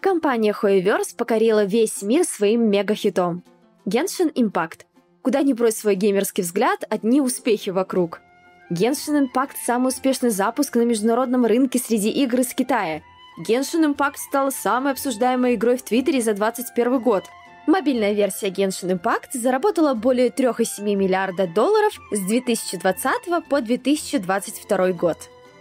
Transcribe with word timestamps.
Компания 0.00 0.54
Hoyoverse 0.58 1.14
покорила 1.14 1.64
весь 1.64 2.00
мир 2.00 2.24
своим 2.24 2.70
мегахитом. 2.70 3.42
Genshin 3.86 4.32
Impact. 4.32 4.86
Куда 5.20 5.42
ни 5.42 5.52
брось 5.52 5.76
свой 5.76 5.94
геймерский 5.94 6.42
взгляд, 6.42 6.84
одни 6.88 7.20
успехи 7.20 7.68
вокруг. 7.68 8.22
Genshin 8.70 9.28
Impact– 9.28 9.56
самый 9.66 9.88
успешный 9.88 10.30
запуск 10.30 10.76
на 10.76 10.82
международном 10.82 11.44
рынке 11.44 11.78
среди 11.78 12.08
игр 12.08 12.40
из 12.40 12.54
Китая. 12.54 13.02
Genshin 13.46 13.94
Impact 13.94 14.16
стала 14.16 14.48
самой 14.48 14.92
обсуждаемой 14.92 15.56
игрой 15.56 15.76
в 15.76 15.82
Твиттере 15.82 16.22
за 16.22 16.32
2021 16.32 17.00
год. 17.00 17.24
Мобильная 17.66 18.12
версия 18.12 18.48
Genshin 18.48 18.98
Impact 18.98 19.34
заработала 19.34 19.92
более 19.92 20.28
3,7 20.28 20.94
миллиарда 20.94 21.46
долларов 21.46 21.92
с 22.10 22.20
2020 22.20 23.48
по 23.50 23.60
2022 23.60 24.92
год. 24.92 25.18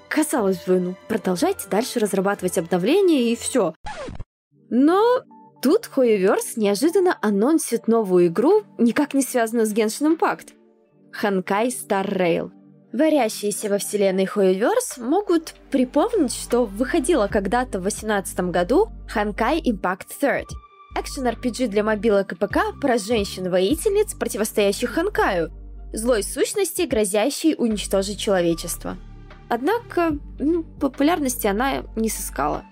Казалось 0.07 0.63
бы, 0.65 0.79
ну 0.79 0.95
продолжайте 1.07 1.67
дальше 1.69 1.99
разрабатывать 1.99 2.57
обновления 2.57 3.31
и 3.31 3.35
все. 3.35 3.75
Но 4.69 5.23
тут 5.61 5.89
Hoyoverse 5.95 6.53
неожиданно 6.57 7.17
анонсит 7.21 7.87
новую 7.87 8.27
игру, 8.27 8.63
никак 8.77 9.13
не 9.13 9.21
связанную 9.21 9.65
с 9.65 9.73
Genshin 9.73 10.17
Impact. 10.17 10.49
Ханкай 11.11 11.67
Star 11.67 12.07
Rail. 12.07 12.51
Варящиеся 12.91 13.69
во 13.69 13.77
вселенной 13.77 14.25
Hoyoverse 14.25 14.99
могут 14.99 15.53
припомнить, 15.69 16.33
что 16.33 16.65
выходила 16.65 17.27
когда-то 17.27 17.79
в 17.79 17.83
2018 17.83 18.39
году 18.51 18.89
Ханкай 19.07 19.61
Impact 19.61 20.07
Third. 20.21 20.45
Экшен-RPG 20.97 21.67
для 21.67 21.83
мобилок 21.83 22.31
и 22.31 22.35
ПК 22.35 22.59
про 22.81 22.97
женщин-воительниц, 22.97 24.15
противостоящих 24.15 24.89
Ханкаю, 24.91 25.51
злой 25.93 26.23
сущности, 26.23 26.83
грозящей 26.83 27.55
уничтожить 27.57 28.19
человечество. 28.19 28.97
Однако 29.49 30.17
ну, 30.39 30.63
популярности 30.63 31.47
она 31.47 31.83
не 31.95 32.09
сыскала. 32.09 32.63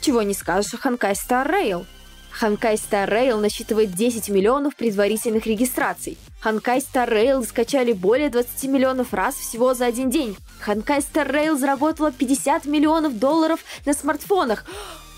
Чего 0.00 0.22
не 0.22 0.34
скажешь 0.34 0.74
о 0.74 0.78
Ханкай 0.78 1.12
Star 1.12 1.46
Rail. 1.46 1.84
Ханкай 2.30 2.76
Star 2.76 3.08
Rail 3.08 3.38
насчитывает 3.38 3.92
10 3.92 4.28
миллионов 4.30 4.76
предварительных 4.76 5.46
регистраций. 5.46 6.16
Ханкай 6.40 6.78
Star 6.78 7.08
Rail 7.08 7.44
скачали 7.46 7.92
более 7.92 8.30
20 8.30 8.70
миллионов 8.70 9.12
раз 9.12 9.34
всего 9.34 9.74
за 9.74 9.86
один 9.86 10.08
день. 10.08 10.36
Ханкай 10.60 11.00
Star 11.00 11.30
Rail 11.30 11.58
заработала 11.58 12.12
50 12.12 12.64
миллионов 12.64 13.18
долларов 13.18 13.60
на 13.84 13.92
смартфонах. 13.92 14.64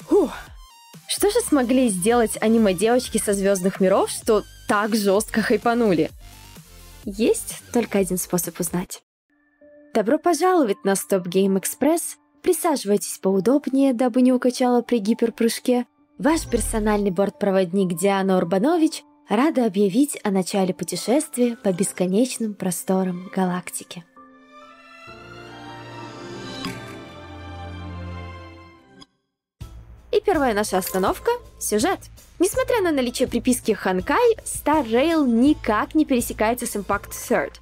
Фух. 0.08 0.32
Что 1.06 1.30
же 1.30 1.40
смогли 1.40 1.88
сделать 1.88 2.38
аниме-девочки 2.40 3.18
со 3.18 3.34
звездных 3.34 3.80
миров, 3.80 4.10
что 4.10 4.42
так 4.66 4.96
жестко 4.96 5.42
хайпанули? 5.42 6.10
Есть 7.04 7.56
только 7.72 7.98
один 7.98 8.16
способ 8.16 8.58
узнать. 8.58 9.02
Добро 9.94 10.18
пожаловать 10.18 10.84
на 10.84 10.92
Stop 10.92 11.24
Game 11.24 11.60
Express 11.60 12.16
Присаживайтесь 12.42 13.18
поудобнее, 13.18 13.94
дабы 13.94 14.20
не 14.20 14.32
укачало 14.32 14.82
при 14.82 14.98
гиперпрыжке. 14.98 15.86
Ваш 16.18 16.48
персональный 16.48 17.12
бортпроводник 17.12 17.96
Диана 17.96 18.36
Урбанович 18.36 19.04
рада 19.28 19.64
объявить 19.64 20.18
о 20.24 20.32
начале 20.32 20.74
путешествия 20.74 21.56
по 21.56 21.72
бесконечным 21.72 22.54
просторам 22.54 23.30
галактики. 23.34 24.04
И 30.10 30.20
первая 30.20 30.52
наша 30.52 30.78
остановка— 30.78 31.30
сюжет. 31.60 32.00
Несмотря 32.40 32.82
на 32.82 32.90
наличие 32.90 33.28
приписки 33.28 33.70
Ханкай, 33.70 34.36
Star 34.44 34.84
Rail 34.84 35.26
никак 35.26 35.94
не 35.94 36.04
пересекается 36.04 36.66
с 36.66 36.74
Impact 36.74 37.12
Third. 37.12 37.52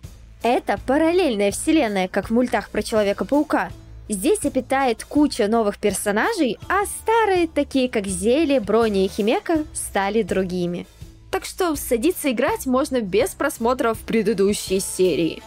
Это 0.42 0.80
параллельная 0.86 1.50
вселенная, 1.52 2.08
как 2.08 2.30
в 2.30 2.32
мультах 2.32 2.70
про 2.70 2.82
Человека-паука— 2.82 3.70
Здесь 4.11 4.44
обитает 4.44 5.05
куча 5.05 5.47
новых 5.47 5.78
персонажей, 5.78 6.58
а 6.69 6.84
старые, 6.84 7.47
такие 7.47 7.89
как 7.89 8.08
Зели, 8.08 8.58
Брони 8.58 9.05
и 9.05 9.08
Химека, 9.08 9.64
стали 9.72 10.22
другими. 10.22 10.89
Так 11.30 11.44
что 11.44 11.77
садиться 11.77 12.33
играть 12.33 12.66
можно 12.66 13.03
без 13.03 13.31
просмотров 13.36 14.00
предыдущей 14.00 14.81
серии. 14.81 15.44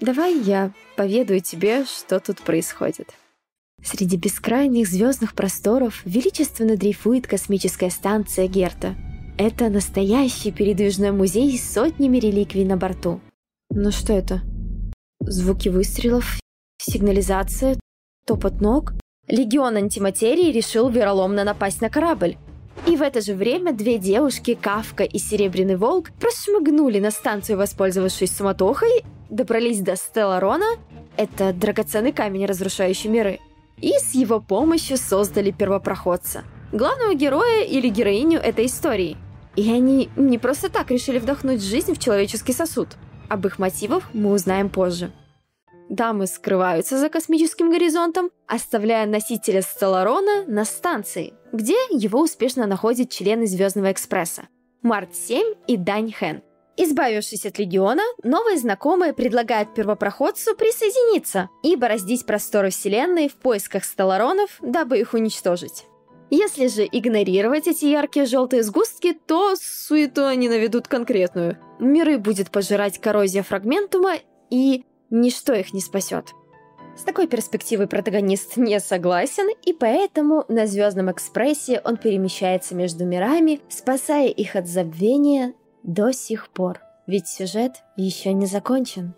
Давай 0.00 0.34
я 0.34 0.72
поведаю 0.96 1.42
тебе, 1.42 1.84
что 1.84 2.18
тут 2.18 2.40
происходит. 2.40 3.10
Среди 3.84 4.16
бескрайних 4.16 4.88
звездных 4.88 5.34
просторов 5.34 6.00
величественно 6.06 6.78
дрейфует 6.78 7.26
космическая 7.26 7.90
станция 7.90 8.46
Герта. 8.46 8.94
Это 9.36 9.68
настоящий 9.68 10.52
передвижной 10.52 11.12
музей 11.12 11.58
с 11.58 11.70
сотнями 11.70 12.16
реликвий 12.16 12.64
на 12.64 12.78
борту. 12.78 13.20
Ну 13.68 13.90
что 13.90 14.14
это? 14.14 14.40
Звуки 15.20 15.68
выстрелов, 15.68 16.40
сигнализация, 16.78 17.76
топот 18.26 18.60
ног, 18.60 18.92
легион 19.28 19.76
антиматерии 19.76 20.52
решил 20.52 20.88
вероломно 20.88 21.44
напасть 21.44 21.80
на 21.80 21.88
корабль. 21.88 22.36
И 22.86 22.96
в 22.96 23.02
это 23.02 23.20
же 23.20 23.34
время 23.34 23.72
две 23.72 23.98
девушки, 23.98 24.54
Кавка 24.54 25.04
и 25.04 25.18
Серебряный 25.18 25.76
Волк, 25.76 26.10
прошмыгнули 26.20 26.98
на 26.98 27.10
станцию, 27.10 27.56
воспользовавшись 27.56 28.36
суматохой, 28.36 29.04
добрались 29.30 29.80
до 29.80 29.96
Стелларона, 29.96 30.66
это 31.16 31.52
драгоценный 31.52 32.12
камень, 32.12 32.46
разрушающий 32.46 33.08
миры, 33.08 33.38
и 33.80 33.92
с 33.92 34.14
его 34.14 34.40
помощью 34.40 34.98
создали 34.98 35.50
первопроходца, 35.52 36.44
главного 36.72 37.14
героя 37.14 37.64
или 37.64 37.88
героиню 37.88 38.40
этой 38.40 38.66
истории. 38.66 39.16
И 39.54 39.72
они 39.72 40.10
не 40.16 40.38
просто 40.38 40.68
так 40.68 40.90
решили 40.90 41.18
вдохнуть 41.18 41.62
жизнь 41.62 41.94
в 41.94 41.98
человеческий 41.98 42.52
сосуд. 42.52 42.88
Об 43.28 43.46
их 43.46 43.58
мотивах 43.58 44.10
мы 44.12 44.32
узнаем 44.32 44.68
позже. 44.68 45.10
Дамы 45.88 46.26
скрываются 46.26 46.98
за 46.98 47.08
космическим 47.08 47.70
горизонтом, 47.70 48.30
оставляя 48.46 49.06
носителя 49.06 49.62
Стелларона 49.62 50.44
на 50.46 50.64
станции, 50.64 51.34
где 51.52 51.76
его 51.90 52.20
успешно 52.20 52.66
находят 52.66 53.10
члены 53.10 53.46
Звездного 53.46 53.92
экспресса 53.92 54.48
Март-7 54.82 55.56
и 55.66 55.76
Дань 55.76 56.12
Хэн. 56.12 56.42
Избавившись 56.76 57.46
от 57.46 57.58
Легиона, 57.58 58.02
новые 58.22 58.58
знакомые 58.58 59.14
предлагают 59.14 59.74
первопроходцу 59.74 60.54
присоединиться 60.56 61.48
и 61.62 61.74
бороздить 61.74 62.26
просторы 62.26 62.70
Вселенной 62.70 63.28
в 63.28 63.36
поисках 63.36 63.84
Стелларонов, 63.84 64.58
дабы 64.60 64.98
их 64.98 65.14
уничтожить. 65.14 65.86
Если 66.28 66.66
же 66.66 66.84
игнорировать 66.84 67.68
эти 67.68 67.86
яркие 67.86 68.26
желтые 68.26 68.62
сгустки, 68.62 69.12
то 69.26 69.54
суету 69.56 70.26
они 70.26 70.48
наведут 70.48 70.88
конкретную. 70.88 71.56
Миры 71.78 72.18
будет 72.18 72.50
пожирать 72.50 73.00
коррозия 73.00 73.42
фрагментума, 73.42 74.14
и 74.50 74.84
Ничто 75.10 75.54
их 75.54 75.72
не 75.72 75.80
спасет. 75.80 76.32
С 76.96 77.02
такой 77.02 77.26
перспективой 77.26 77.86
протагонист 77.86 78.56
не 78.56 78.80
согласен, 78.80 79.48
и 79.64 79.72
поэтому 79.74 80.44
на 80.48 80.66
Звездном 80.66 81.10
экспрессе 81.12 81.82
он 81.84 81.98
перемещается 81.98 82.74
между 82.74 83.04
мирами, 83.04 83.60
спасая 83.68 84.28
их 84.28 84.56
от 84.56 84.66
забвения 84.66 85.52
до 85.82 86.12
сих 86.12 86.48
пор. 86.48 86.80
Ведь 87.06 87.28
сюжет 87.28 87.72
еще 87.96 88.32
не 88.32 88.46
закончен. 88.46 89.14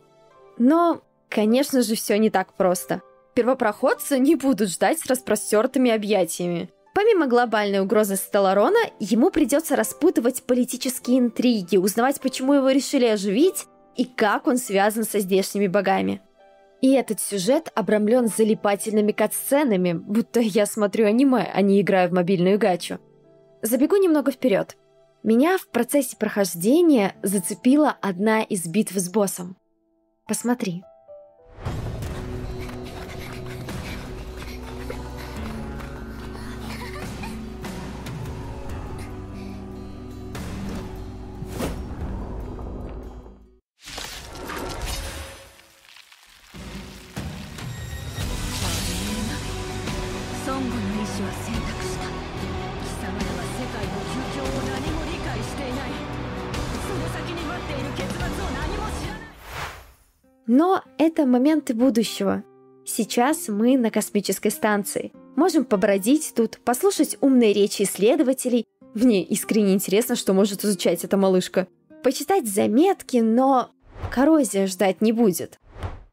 Но, 0.58 1.00
конечно 1.28 1.82
же, 1.82 1.94
все 1.94 2.18
не 2.18 2.30
так 2.30 2.52
просто. 2.54 3.00
Первопроходцы 3.34 4.18
не 4.18 4.34
будут 4.34 4.68
ждать 4.70 4.98
с 4.98 5.06
распростертыми 5.06 5.92
объятиями. 5.92 6.70
Помимо 6.94 7.28
глобальной 7.28 7.78
угрозы 7.78 8.16
Стелларона, 8.16 8.80
ему 8.98 9.30
придется 9.30 9.76
распутывать 9.76 10.42
политические 10.42 11.20
интриги, 11.20 11.76
узнавать, 11.76 12.20
почему 12.20 12.54
его 12.54 12.70
решили 12.70 13.06
оживить, 13.06 13.66
и 13.98 14.04
как 14.04 14.46
он 14.46 14.56
связан 14.56 15.04
со 15.04 15.18
здешними 15.18 15.66
богами. 15.66 16.22
И 16.80 16.92
этот 16.92 17.20
сюжет 17.20 17.70
обрамлен 17.74 18.28
залипательными 18.28 19.10
катсценами, 19.10 19.92
будто 19.92 20.40
я 20.40 20.64
смотрю 20.64 21.06
аниме, 21.06 21.50
а 21.52 21.60
не 21.60 21.80
играю 21.80 22.08
в 22.08 22.12
мобильную 22.12 22.58
гачу. 22.58 23.00
Забегу 23.60 23.96
немного 23.96 24.30
вперед. 24.30 24.76
Меня 25.24 25.58
в 25.58 25.66
процессе 25.68 26.16
прохождения 26.16 27.16
зацепила 27.24 27.96
одна 28.00 28.42
из 28.42 28.66
битв 28.68 28.94
с 28.94 29.10
боссом. 29.10 29.56
Посмотри. 30.28 30.84
Но 60.48 60.82
это 60.96 61.26
моменты 61.26 61.74
будущего. 61.74 62.42
Сейчас 62.86 63.48
мы 63.48 63.76
на 63.76 63.90
космической 63.90 64.50
станции. 64.50 65.12
Можем 65.36 65.66
побродить 65.66 66.32
тут, 66.34 66.58
послушать 66.64 67.18
умные 67.20 67.52
речи 67.52 67.82
исследователей. 67.82 68.66
Мне 68.94 69.22
искренне 69.22 69.74
интересно, 69.74 70.16
что 70.16 70.32
может 70.32 70.64
изучать 70.64 71.04
эта 71.04 71.18
малышка. 71.18 71.68
Почитать 72.02 72.48
заметки, 72.48 73.18
но 73.18 73.70
коррозия 74.10 74.66
ждать 74.66 75.02
не 75.02 75.12
будет. 75.12 75.58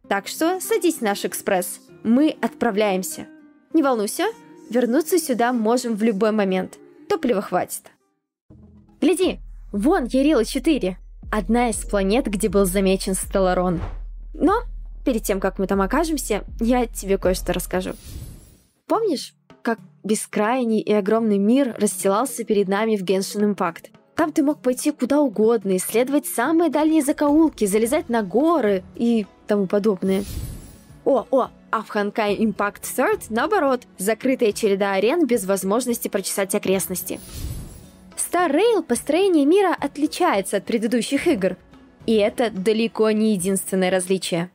Так 0.10 0.28
что 0.28 0.60
садись 0.60 0.98
в 0.98 1.02
наш 1.02 1.24
экспресс. 1.24 1.80
Мы 2.04 2.36
отправляемся. 2.42 3.28
Не 3.74 3.84
волнуйся, 3.84 4.26
вернуться 4.70 5.18
сюда 5.18 5.54
можем 5.54 5.96
в 5.96 6.04
любой 6.04 6.32
момент. 6.32 6.78
Топлива 7.08 7.42
хватит. 7.42 7.84
Гляди, 9.00 9.40
вон 9.72 10.06
Ярила 10.06 10.44
4. 10.44 10.98
Одна 11.32 11.70
из 11.70 11.78
планет, 11.78 12.26
где 12.26 12.50
был 12.50 12.66
замечен 12.66 13.14
Стелларон. 13.14 13.80
Но 14.38 14.64
перед 15.04 15.24
тем, 15.24 15.40
как 15.40 15.60
мы 15.60 15.68
там 15.68 15.82
окажемся, 15.82 16.44
я 16.60 16.86
тебе 16.88 17.18
кое-что 17.18 17.54
расскажу. 17.54 17.92
Помнишь, 18.88 19.34
как 19.62 19.80
бескрайний 20.04 20.80
и 20.80 20.94
огромный 20.94 21.38
мир 21.38 21.76
расстилался 21.78 22.44
перед 22.44 22.68
нами 22.68 22.98
в 22.98 23.04
Genshin 23.04 23.56
Impact? 23.56 23.92
Там 24.16 24.32
ты 24.32 24.44
мог 24.44 24.62
пойти 24.62 24.92
куда 24.92 25.20
угодно, 25.20 25.76
исследовать 25.76 26.26
самые 26.26 26.70
дальние 26.70 27.02
закоулки, 27.02 27.66
залезать 27.66 28.10
на 28.10 28.24
горы 28.24 28.84
и 28.96 29.26
тому 29.48 29.68
подобное. 29.68 30.24
О, 31.04 31.26
о, 31.32 31.50
а 31.72 31.82
в 31.82 31.90
Ханкай 31.90 32.38
Impact 32.38 32.84
Third, 32.96 33.24
наоборот, 33.30 33.82
закрытая 33.98 34.54
череда 34.54 34.94
арен 34.94 35.26
без 35.26 35.46
возможности 35.46 36.08
прочесать 36.08 36.56
окрестности. 36.56 37.20
Star 38.16 38.50
Rail 38.50 38.82
построение 38.84 39.46
мира 39.46 39.76
отличается 39.78 40.58
от 40.58 40.66
предыдущих 40.66 41.28
игр, 41.28 41.58
и 42.06 42.14
это 42.16 42.50
далеко 42.50 43.12
не 43.12 43.34
единственное 43.34 43.92
различие. 43.92 44.52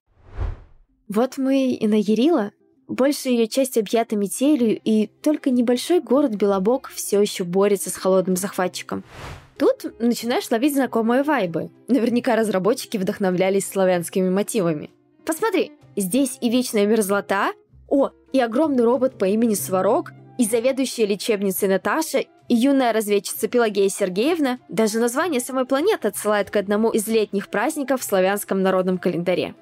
Вот 1.08 1.38
мы 1.38 1.72
и 1.72 1.86
на 1.86 1.94
Ярила. 1.94 2.52
Большая 2.86 3.34
ее 3.34 3.46
часть 3.46 3.78
объята 3.78 4.16
метелью, 4.16 4.80
и 4.82 5.06
только 5.06 5.50
небольшой 5.50 6.00
город 6.00 6.34
Белобок 6.34 6.88
все 6.88 7.20
еще 7.20 7.44
борется 7.44 7.90
с 7.90 7.94
холодным 7.94 8.36
захватчиком. 8.36 9.04
Тут 9.58 9.84
начинаешь 10.00 10.50
ловить 10.50 10.74
знакомые 10.74 11.22
вайбы. 11.22 11.70
Наверняка 11.86 12.34
разработчики 12.34 12.96
вдохновлялись 12.96 13.68
славянскими 13.68 14.30
мотивами. 14.30 14.90
Посмотри, 15.24 15.72
здесь 15.96 16.38
и 16.40 16.48
вечная 16.48 16.86
мерзлота, 16.86 17.52
о, 17.88 18.10
и 18.32 18.40
огромный 18.40 18.84
робот 18.84 19.18
по 19.18 19.26
имени 19.26 19.54
Сварог, 19.54 20.12
и 20.38 20.44
заведующая 20.44 21.06
лечебницей 21.06 21.68
Наташа, 21.68 22.24
юная 22.54 22.92
разведчица 22.92 23.48
Пелагея 23.48 23.88
Сергеевна, 23.88 24.58
даже 24.68 24.98
название 24.98 25.40
самой 25.40 25.64
планеты 25.64 26.08
отсылает 26.08 26.50
к 26.50 26.56
одному 26.56 26.90
из 26.90 27.06
летних 27.06 27.48
праздников 27.48 28.00
в 28.00 28.04
славянском 28.04 28.62
народном 28.62 28.98
календаре. 28.98 29.54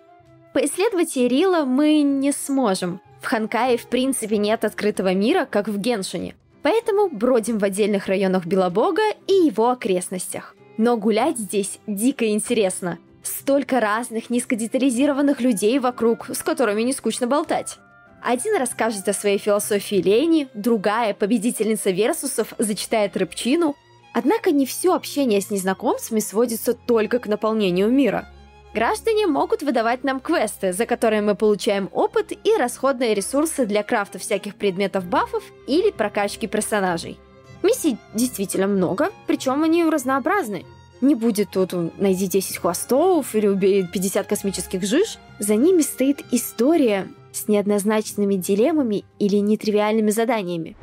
Поисследовать 0.55 1.17
Ирила 1.17 1.65
мы 1.65 2.03
не 2.03 2.33
сможем. 2.33 3.01
В 3.21 3.27
Ханкае 3.27 3.77
в 3.77 3.87
принципе 3.87 4.39
нет 4.39 4.65
открытого 4.65 5.13
мира, 5.15 5.47
как 5.51 5.69
в 5.69 5.79
Геншине– 5.79 6.35
Поэтому 6.63 7.09
бродим 7.09 7.59
в 7.59 7.65
отдельных 7.65 8.07
районах 8.07 8.47
Белобога 8.47 9.03
и 9.27 9.33
его 9.33 9.71
окрестностях. 9.71 10.55
Но 10.77 10.97
гулять 10.97 11.39
здесь 11.39 11.79
дико 11.87 12.29
интересно. 12.29 12.99
Столько 13.23 13.81
разных 13.81 14.31
низкодетализированных 14.31 15.41
людей 15.41 15.79
вокруг, 15.79 16.29
с 16.29 16.43
которыми 16.43 16.83
не 16.83 16.93
скучно 16.93 17.27
болтать. 17.27 17.79
Один 18.23 18.57
расскажет 18.57 19.09
о 19.09 19.13
своей 19.13 19.39
философии 19.39 19.97
лени, 19.97 20.49
другая, 20.55 21.15
победительница 21.15 21.91
версусов, 21.91 22.55
зачитает 22.59 23.17
рыбчину. 23.17 23.77
Однако 24.13 24.51
не 24.51 24.67
все 24.67 24.95
общение 24.95 25.41
с 25.41 25.51
незнакомцами 25.51 26.21
сводится 26.21 26.75
только 26.75 27.19
к 27.19 27.27
наполнению 27.27 27.91
мира– 27.91 28.29
Граждане 28.75 29.27
могут 29.27 29.63
выдавать 29.63 30.05
нам 30.05 30.21
квесты, 30.21 30.73
за 30.73 30.85
которые 30.85 31.23
мы 31.23 31.35
получаем 31.35 31.89
опыт 31.93 32.33
и 32.33 32.57
расходные 32.57 33.15
ресурсы 33.15 33.65
для 33.65 33.83
крафта 33.83 34.19
всяких 34.19 34.57
предметов 34.57 35.07
бафов 35.07 35.43
или 35.67 35.91
прокачки 35.91 36.47
персонажей. 36.47 37.19
Миссий 37.63 37.97
действительно 38.15 38.67
много, 38.67 39.11
причем 39.27 39.65
они 39.65 39.85
разнообразны. 39.85 40.65
Не 41.01 41.15
будет 41.15 41.51
тут 41.51 41.73
«найди 41.99 42.27
10 42.27 42.59
хвостов» 42.59 43.35
или 43.35 43.47
«убей 43.47 43.87
50 43.87 44.27
космических 44.27 44.85
жиж». 44.85 45.19
За 45.39 45.55
ними 45.55 45.81
стоит 45.83 46.25
история 46.31 47.09
с 47.33 47.49
неоднозначными 47.49 48.35
дилеммами 48.35 49.05
или 49.19 49.37
нетривиальными 49.37 50.11
заданиями. 50.11 50.77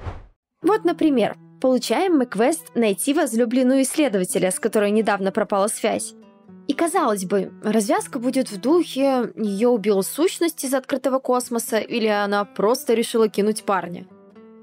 Вот, 0.61 0.83
например, 0.83 1.37
получаем 1.61 2.17
мы 2.17 2.25
квест 2.25 2.71
«Найти 2.75 3.13
возлюбленную 3.13 3.83
исследователя», 3.83 4.51
с 4.51 4.59
которой 4.59 4.91
недавно 4.91 5.31
пропала 5.31 5.67
связь. 5.67 6.15
И 6.67 6.73
казалось 6.73 7.25
бы, 7.25 7.51
развязка 7.63 8.17
будет 8.17 8.51
в 8.51 8.59
духе 8.59 9.31
«ее 9.35 9.69
убил 9.69 10.01
сущность 10.01 10.63
из 10.63 10.73
открытого 10.73 11.19
космоса» 11.19 11.77
или 11.77 12.07
она 12.07 12.43
просто 12.45 12.93
решила 12.93 13.29
кинуть 13.29 13.63
парня. 13.63 14.07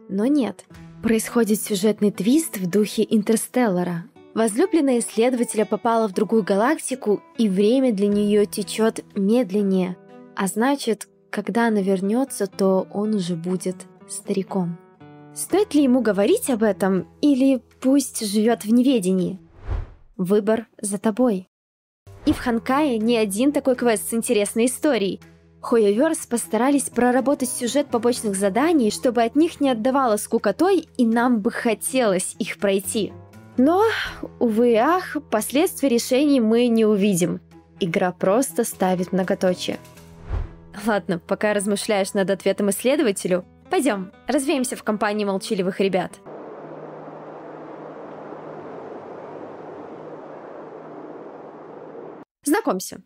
Но 0.08 0.26
нет. 0.26 0.64
Происходит 1.02 1.60
сюжетный 1.60 2.10
твист 2.10 2.56
в 2.56 2.68
духе 2.68 3.06
«Интерстеллара». 3.08 4.04
Возлюбленная 4.34 5.00
исследователя 5.00 5.64
попала 5.64 6.08
в 6.08 6.14
другую 6.14 6.42
галактику, 6.42 7.22
и 7.36 7.48
время 7.48 7.92
для 7.92 8.08
нее 8.08 8.46
течет 8.46 9.04
медленнее. 9.14 9.96
А 10.34 10.46
значит, 10.46 11.06
когда 11.32 11.68
она 11.68 11.80
вернется, 11.80 12.46
то 12.46 12.86
он 12.92 13.14
уже 13.14 13.34
будет 13.34 13.86
стариком. 14.08 14.78
Стоит 15.34 15.74
ли 15.74 15.82
ему 15.82 16.02
говорить 16.02 16.50
об 16.50 16.62
этом, 16.62 17.08
или 17.22 17.62
пусть 17.80 18.24
живет 18.24 18.64
в 18.64 18.72
неведении? 18.72 19.40
Выбор 20.18 20.66
за 20.80 20.98
тобой. 20.98 21.48
И 22.26 22.32
в 22.32 22.38
Ханкае 22.38 22.98
не 22.98 23.16
один 23.16 23.50
такой 23.50 23.74
квест 23.74 24.10
с 24.10 24.14
интересной 24.14 24.66
историей. 24.66 25.20
Хояверс 25.62 26.26
постарались 26.26 26.90
проработать 26.90 27.48
сюжет 27.48 27.86
побочных 27.86 28.36
заданий, 28.36 28.90
чтобы 28.90 29.22
от 29.22 29.34
них 29.34 29.60
не 29.60 29.70
отдавало 29.70 30.18
скукотой, 30.18 30.86
и 30.98 31.06
нам 31.06 31.40
бы 31.40 31.50
хотелось 31.50 32.36
их 32.38 32.58
пройти. 32.58 33.12
Но, 33.56 33.82
увы 34.38 34.76
ах, 34.76 35.16
последствий 35.30 35.88
решений 35.88 36.40
мы 36.40 36.66
не 36.68 36.84
увидим. 36.84 37.40
Игра 37.80 38.12
просто 38.12 38.64
ставит 38.64 39.12
многоточие. 39.12 39.78
Ладно, 40.86 41.18
пока 41.18 41.54
размышляешь 41.54 42.14
над 42.14 42.30
ответом 42.30 42.70
исследователю, 42.70 43.44
пойдем, 43.70 44.12
развеемся 44.26 44.76
в 44.76 44.82
компании 44.82 45.24
молчаливых 45.24 45.80
ребят. 45.80 46.12
Знакомься. 52.44 53.02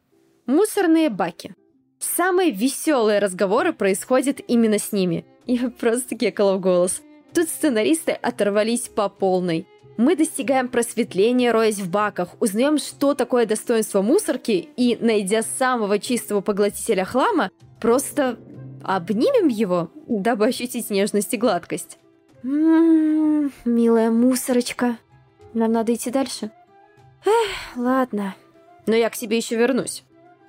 Мусорные 0.46 1.10
баки. 1.10 1.54
Самые 1.98 2.50
веселые 2.50 3.18
разговоры 3.18 3.72
происходят 3.72 4.40
именно 4.46 4.78
с 4.78 4.92
ними. 4.92 5.26
Я 5.44 5.70
просто 5.70 6.16
кекала 6.16 6.56
в 6.56 6.60
голос. 6.60 7.02
Тут 7.34 7.48
сценаристы 7.48 8.12
оторвались 8.12 8.88
по 8.88 9.08
полной. 9.08 9.66
Мы 9.96 10.16
достигаем 10.16 10.68
просветления, 10.68 11.52
роясь 11.52 11.78
в 11.78 11.90
баках, 11.90 12.30
узнаем, 12.40 12.78
что 12.78 13.14
такое 13.14 13.46
достоинство 13.46 14.02
мусорки, 14.02 14.68
и, 14.76 14.98
найдя 15.00 15.42
самого 15.42 15.98
чистого 15.98 16.40
поглотителя 16.40 17.04
хлама, 17.04 17.50
просто 17.80 18.38
обнимем 18.82 19.48
его, 19.48 19.90
дабы 20.06 20.46
ощутить 20.46 20.90
нежность 20.90 21.32
и 21.32 21.38
гладкость. 21.38 21.98
Ммм, 22.42 23.52
милая 23.64 24.10
мусорочка. 24.10 24.98
Нам 25.54 25.72
надо 25.72 25.94
идти 25.94 26.10
дальше? 26.10 26.50
Эх, 27.24 27.76
ладно 27.76 28.34
но 28.86 28.94
я 28.94 29.10
к 29.10 29.14
себе 29.14 29.36
еще 29.36 29.56
вернусь. 29.56 30.04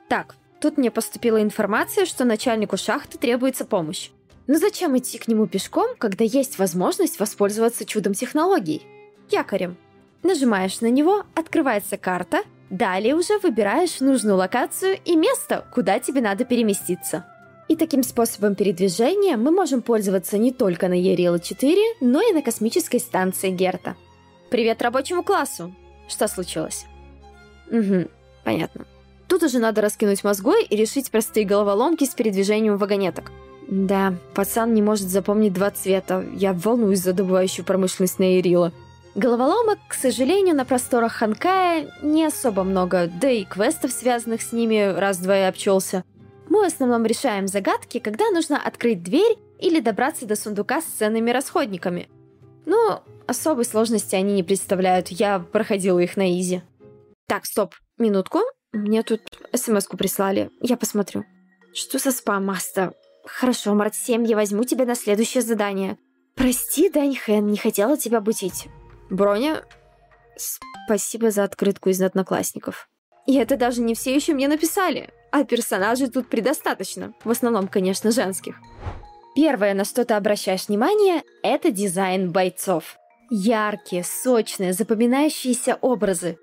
Так, 0.07 0.35
тут 0.61 0.77
мне 0.77 0.91
поступила 0.91 1.41
информация, 1.41 2.05
что 2.05 2.23
начальнику 2.23 2.77
шахты 2.77 3.17
требуется 3.17 3.65
помощь. 3.65 4.11
Но 4.45 4.57
зачем 4.57 4.97
идти 4.97 5.17
к 5.17 5.27
нему 5.27 5.47
пешком, 5.47 5.95
когда 5.97 6.23
есть 6.23 6.57
возможность 6.57 7.19
воспользоваться 7.19 7.85
чудом 7.85 8.13
технологий? 8.13 8.83
Якорем. 9.31 9.77
Нажимаешь 10.23 10.81
на 10.81 10.89
него, 10.89 11.23
открывается 11.35 11.97
карта, 11.97 12.43
далее 12.69 13.15
уже 13.15 13.37
выбираешь 13.39 13.99
нужную 13.99 14.35
локацию 14.37 14.97
и 15.05 15.15
место, 15.15 15.65
куда 15.73 15.99
тебе 15.99 16.21
надо 16.21 16.45
переместиться. 16.45 17.25
И 17.67 17.75
таким 17.75 18.03
способом 18.03 18.55
передвижения 18.55 19.37
мы 19.37 19.51
можем 19.51 19.81
пользоваться 19.81 20.37
не 20.37 20.51
только 20.51 20.87
на 20.87 20.99
Ерила 20.99 21.39
4, 21.39 21.81
но 22.01 22.21
и 22.21 22.33
на 22.33 22.41
космической 22.41 22.99
станции 22.99 23.49
Герта. 23.49 23.95
Привет 24.49 24.81
рабочему 24.81 25.23
классу! 25.23 25.75
Что 26.07 26.27
случилось? 26.27 26.85
Угу, 27.69 28.07
Понятно. 28.45 28.85
Тут 29.27 29.43
уже 29.43 29.59
надо 29.59 29.81
раскинуть 29.81 30.23
мозгой 30.23 30.63
и 30.63 30.75
решить 30.77 31.11
простые 31.11 31.45
головоломки 31.45 32.05
с 32.05 32.15
передвижением 32.15 32.77
вагонеток. 32.77 33.33
Да, 33.67 34.13
пацан 34.33 34.73
не 34.73 34.81
может 34.81 35.09
запомнить 35.09 35.51
два 35.51 35.69
цвета. 35.71 36.25
Я 36.33 36.53
волнуюсь 36.53 37.01
за 37.01 37.11
добывающую 37.11 37.65
промышленность 37.65 38.19
на 38.19 38.39
Ирила. 38.39 38.71
Головоломок, 39.17 39.79
к 39.87 39.95
сожалению, 39.95 40.55
на 40.55 40.63
просторах 40.63 41.13
Ханкая 41.13 41.91
не 42.03 42.23
особо 42.23 42.63
много, 42.63 43.09
да 43.19 43.31
и 43.31 43.45
квестов, 43.45 43.91
связанных 43.91 44.43
с 44.43 44.51
ними, 44.51 44.93
раз-два 44.95 45.39
и 45.39 45.41
обчелся. 45.41 46.03
Мы 46.49 46.61
в 46.61 46.67
основном 46.67 47.03
решаем 47.03 47.47
загадки, 47.47 47.97
когда 47.97 48.29
нужно 48.29 48.61
открыть 48.61 49.01
дверь 49.01 49.35
или 49.59 49.79
добраться 49.79 50.27
до 50.27 50.35
сундука 50.35 50.81
с 50.81 50.85
ценными 50.85 51.31
расходниками. 51.31 52.09
Но 52.67 53.03
особой 53.25 53.65
сложности 53.65 54.13
они 54.13 54.33
не 54.33 54.43
представляют, 54.43 55.07
я 55.07 55.39
проходила 55.39 55.97
их 55.97 56.15
на 56.15 56.39
изи. 56.39 56.61
Так, 57.27 57.47
стоп, 57.47 57.73
Минутку. 57.97 58.41
Мне 58.71 59.01
тут 59.01 59.21
смс-ку 59.51 59.97
прислали. 59.97 60.51
Я 60.61 60.77
посмотрю. 60.77 61.25
Что 61.73 61.97
за 61.97 62.11
спам, 62.11 62.45
Маста? 62.45 62.93
Хорошо, 63.25 63.73
Март 63.73 63.95
7, 63.95 64.27
я 64.27 64.35
возьму 64.35 64.63
тебя 64.63 64.85
на 64.85 64.93
следующее 64.93 65.41
задание. 65.41 65.97
Прости, 66.35 66.87
Дань 66.91 67.15
Хэн, 67.15 67.47
не 67.47 67.57
хотела 67.57 67.97
тебя 67.97 68.21
будить. 68.21 68.67
Броня, 69.09 69.63
спасибо 70.35 71.31
за 71.31 71.43
открытку 71.43 71.89
из 71.89 72.01
одноклассников. 72.01 72.89
И 73.25 73.35
это 73.35 73.57
даже 73.57 73.81
не 73.81 73.95
все 73.95 74.15
еще 74.15 74.33
мне 74.33 74.47
написали. 74.47 75.09
А 75.31 75.43
персонажей 75.43 76.09
тут 76.09 76.29
предостаточно. 76.29 77.13
В 77.23 77.29
основном, 77.29 77.67
конечно, 77.67 78.11
женских. 78.11 78.55
Первое, 79.35 79.73
на 79.73 79.83
что 79.83 80.03
ты 80.05 80.13
обращаешь 80.13 80.67
внимание, 80.67 81.23
это 81.43 81.69
дизайн 81.69 82.31
бойцов. 82.31 82.97
Яркие, 83.29 84.03
сочные, 84.03 84.73
запоминающиеся 84.73 85.77
образы. 85.81 86.37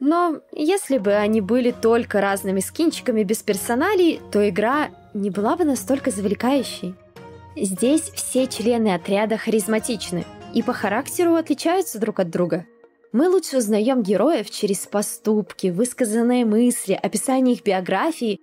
Но 0.00 0.40
если 0.52 0.96
бы 0.96 1.12
они 1.12 1.42
были 1.42 1.70
только 1.70 2.22
разными 2.22 2.60
скинчиками 2.60 3.22
без 3.22 3.42
персоналей, 3.42 4.20
то 4.32 4.48
игра 4.48 4.88
не 5.12 5.28
была 5.28 5.56
бы 5.56 5.64
настолько 5.64 6.10
завлекающей. 6.10 6.94
Здесь 7.54 8.10
все 8.14 8.46
члены 8.46 8.94
отряда 8.94 9.36
харизматичны 9.36 10.24
и 10.54 10.62
по 10.62 10.72
характеру 10.72 11.34
отличаются 11.34 11.98
друг 11.98 12.20
от 12.20 12.30
друга. 12.30 12.66
Мы 13.12 13.28
лучше 13.28 13.58
узнаем 13.58 14.02
героев 14.02 14.50
через 14.50 14.86
поступки, 14.86 15.68
высказанные 15.68 16.44
мысли, 16.44 16.92
описание 16.92 17.54
их 17.54 17.64
биографии, 17.64 18.40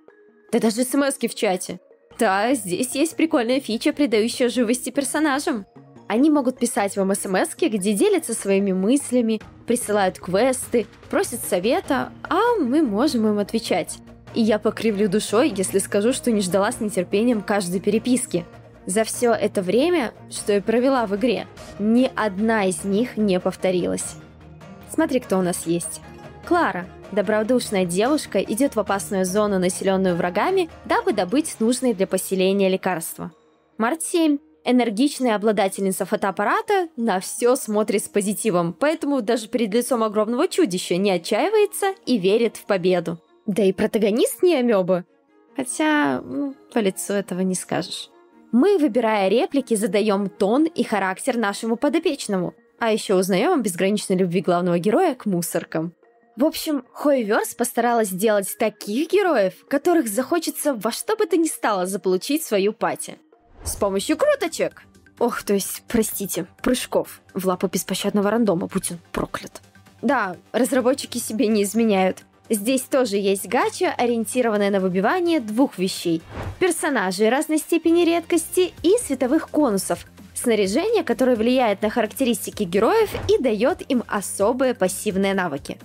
да 0.52 0.60
даже 0.60 0.84
смс 0.84 1.18
в 1.18 1.36
чате. 1.36 1.80
Да, 2.20 2.54
здесь 2.54 2.96
есть 2.96 3.16
прикольная 3.16 3.60
фича, 3.60 3.94
придающая 3.94 4.50
живости 4.50 4.90
персонажам. 4.90 5.66
Они 6.08 6.30
могут 6.30 6.58
писать 6.58 6.96
вам 6.98 7.14
смс 7.14 7.56
где 7.56 7.94
делятся 7.94 8.34
своими 8.34 8.72
мыслями, 8.72 9.42
присылают 9.66 10.20
квесты, 10.20 10.88
просят 11.10 11.42
совета, 11.44 12.12
а 12.24 12.56
мы 12.60 12.82
можем 12.82 13.28
им 13.28 13.40
отвечать. 13.40 14.00
И 14.34 14.42
я 14.42 14.60
покривлю 14.60 15.10
душой, 15.10 15.54
если 15.56 15.80
скажу, 15.80 16.14
что 16.14 16.32
не 16.32 16.42
ждала 16.42 16.72
с 16.72 16.80
нетерпением 16.80 17.42
каждой 17.42 17.80
переписки. 17.80 18.46
За 18.88 19.04
все 19.04 19.34
это 19.34 19.62
время, 19.62 20.14
что 20.32 20.54
я 20.54 20.62
провела 20.62 21.06
в 21.06 21.16
игре, 21.18 21.46
ни 21.78 22.10
одна 22.16 22.66
из 22.66 22.86
них 22.86 23.18
не 23.18 23.38
повторилась. 23.38 24.16
Смотри, 24.90 25.20
кто 25.20 25.38
у 25.38 25.42
нас 25.42 25.68
есть. 25.68 26.00
Клара, 26.48 26.88
добродушная 27.12 27.84
девушка, 27.84 28.40
идет 28.40 28.78
в 28.78 28.80
опасную 28.80 29.26
зону, 29.26 29.60
населенную 29.60 30.16
врагами, 30.16 30.70
дабы 30.86 31.12
добыть 31.12 31.58
нужные 31.60 31.94
для 31.94 32.08
поселения 32.08 32.70
лекарства. 32.70 33.34
Март 33.78 34.02
7 34.04 34.38
энергичная 34.64 35.36
обладательница 35.36 36.06
фотоаппарата 36.06 36.88
на 36.96 37.20
все 37.20 37.58
смотрит 37.58 38.06
с 38.06 38.08
позитивом, 38.08 38.74
поэтому 38.74 39.22
даже 39.22 39.50
перед 39.50 39.74
лицом 39.74 40.02
огромного 40.02 40.48
чудища 40.48 40.96
не 40.96 41.12
отчаивается 41.12 41.94
и 42.06 42.18
верит 42.18 42.56
в 42.56 42.66
победу. 42.66 43.18
Да 43.46 43.64
и 43.64 43.74
протагонист 43.74 44.44
не 44.44 44.56
амеба. 44.56 45.06
Хотя, 45.58 46.22
ну, 46.22 46.54
по 46.74 46.80
лицу 46.80 47.14
этого 47.14 47.42
не 47.42 47.56
скажешь. 47.56 48.10
Мы, 48.52 48.78
выбирая 48.78 49.28
реплики, 49.28 49.76
задаем 49.76 50.30
тон 50.30 50.66
и 50.66 50.84
характер 50.84 51.38
нашему 51.38 51.76
подопечному, 51.76 52.54
а 52.80 52.92
еще 52.92 53.16
узнаем 53.16 53.60
о 53.60 53.62
безграничной 53.62 54.16
любви 54.16 54.42
главного 54.42 54.80
героя 54.80 55.16
к 55.16 55.26
мусоркам. 55.26 55.94
В 56.38 56.46
общем, 56.46 56.86
Хойверс 56.94 57.56
постаралась 57.56 58.10
сделать 58.10 58.56
таких 58.58 59.12
героев, 59.12 59.66
которых 59.68 60.08
захочется 60.08 60.76
во 60.76 60.92
что 60.92 61.16
бы 61.16 61.26
то 61.26 61.36
ни 61.36 61.48
стало 61.48 61.88
заполучить 61.88 62.44
свою 62.44 62.74
пати. 62.74 63.18
С 63.64 63.76
помощью 63.76 64.18
круточек. 64.18 64.84
Ох, 65.20 65.42
то 65.42 65.54
есть, 65.54 65.84
простите, 65.88 66.46
прыжков 66.62 67.22
в 67.34 67.46
лапу 67.48 67.68
беспощадного 67.68 68.30
рандома, 68.30 68.68
будь 68.68 68.92
он 68.92 69.00
проклят. 69.12 69.62
Да, 70.04 70.38
разработчики 70.52 71.18
себе 71.18 71.48
не 71.48 71.64
изменяют. 71.64 72.24
Здесь 72.50 72.82
тоже 72.82 73.18
есть 73.18 73.48
гача, 73.48 73.94
ориентированная 73.98 74.70
на 74.70 74.80
выбивание 74.80 75.40
двух 75.40 75.78
вещей. 75.78 76.22
Персонажей 76.60 77.30
разной 77.30 77.58
степени 77.58 78.06
редкости 78.06 78.74
и 78.84 78.98
световых 79.04 79.50
конусов. 79.50 80.06
Снаряжение, 80.34 81.04
которое 81.04 81.36
влияет 81.36 81.82
на 81.82 81.90
характеристики 81.90 82.64
героев 82.64 83.10
и 83.28 83.42
дает 83.42 83.82
им 83.90 84.04
особые 84.08 84.76
пассивные 84.76 85.34
навыки. 85.34 85.78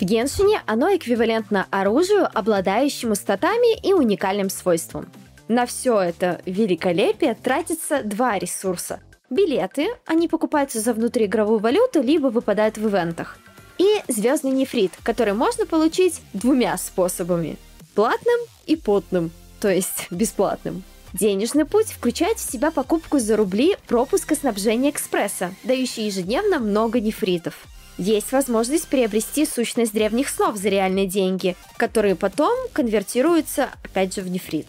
В 0.00 0.02
Геншине 0.02 0.62
оно 0.66 0.94
эквивалентно 0.94 1.66
оружию, 1.70 2.28
обладающему 2.32 3.14
статами 3.14 3.78
и 3.80 3.92
уникальным 3.92 4.48
свойством. 4.48 5.06
На 5.48 5.66
все 5.66 6.00
это 6.00 6.40
великолепие 6.46 7.34
тратится 7.34 8.02
два 8.02 8.38
ресурса. 8.38 9.00
Билеты, 9.30 9.88
они 10.06 10.26
покупаются 10.28 10.80
за 10.80 10.94
внутриигровую 10.94 11.58
валюту, 11.58 12.02
либо 12.02 12.28
выпадают 12.28 12.78
в 12.78 12.88
ивентах. 12.88 13.38
И 13.78 14.02
звездный 14.08 14.50
нефрит, 14.50 14.92
который 15.02 15.34
можно 15.34 15.64
получить 15.64 16.20
двумя 16.32 16.76
способами. 16.76 17.56
Платным 17.94 18.38
и 18.66 18.76
потным, 18.76 19.30
то 19.60 19.68
есть 19.72 20.06
бесплатным. 20.10 20.82
Денежный 21.12 21.64
путь 21.64 21.88
включает 21.88 22.38
в 22.38 22.50
себя 22.50 22.70
покупку 22.70 23.18
за 23.18 23.36
рубли 23.36 23.76
пропуска 23.86 24.34
снабжения 24.34 24.90
экспресса, 24.90 25.54
дающий 25.64 26.06
ежедневно 26.06 26.58
много 26.58 27.00
нефритов. 27.00 27.66
Есть 27.96 28.30
возможность 28.30 28.86
приобрести 28.86 29.44
сущность 29.46 29.92
древних 29.92 30.28
слов 30.28 30.56
за 30.56 30.68
реальные 30.68 31.06
деньги, 31.06 31.56
которые 31.76 32.14
потом 32.14 32.56
конвертируются 32.72 33.70
опять 33.82 34.14
же 34.14 34.20
в 34.20 34.28
нефрит. 34.28 34.66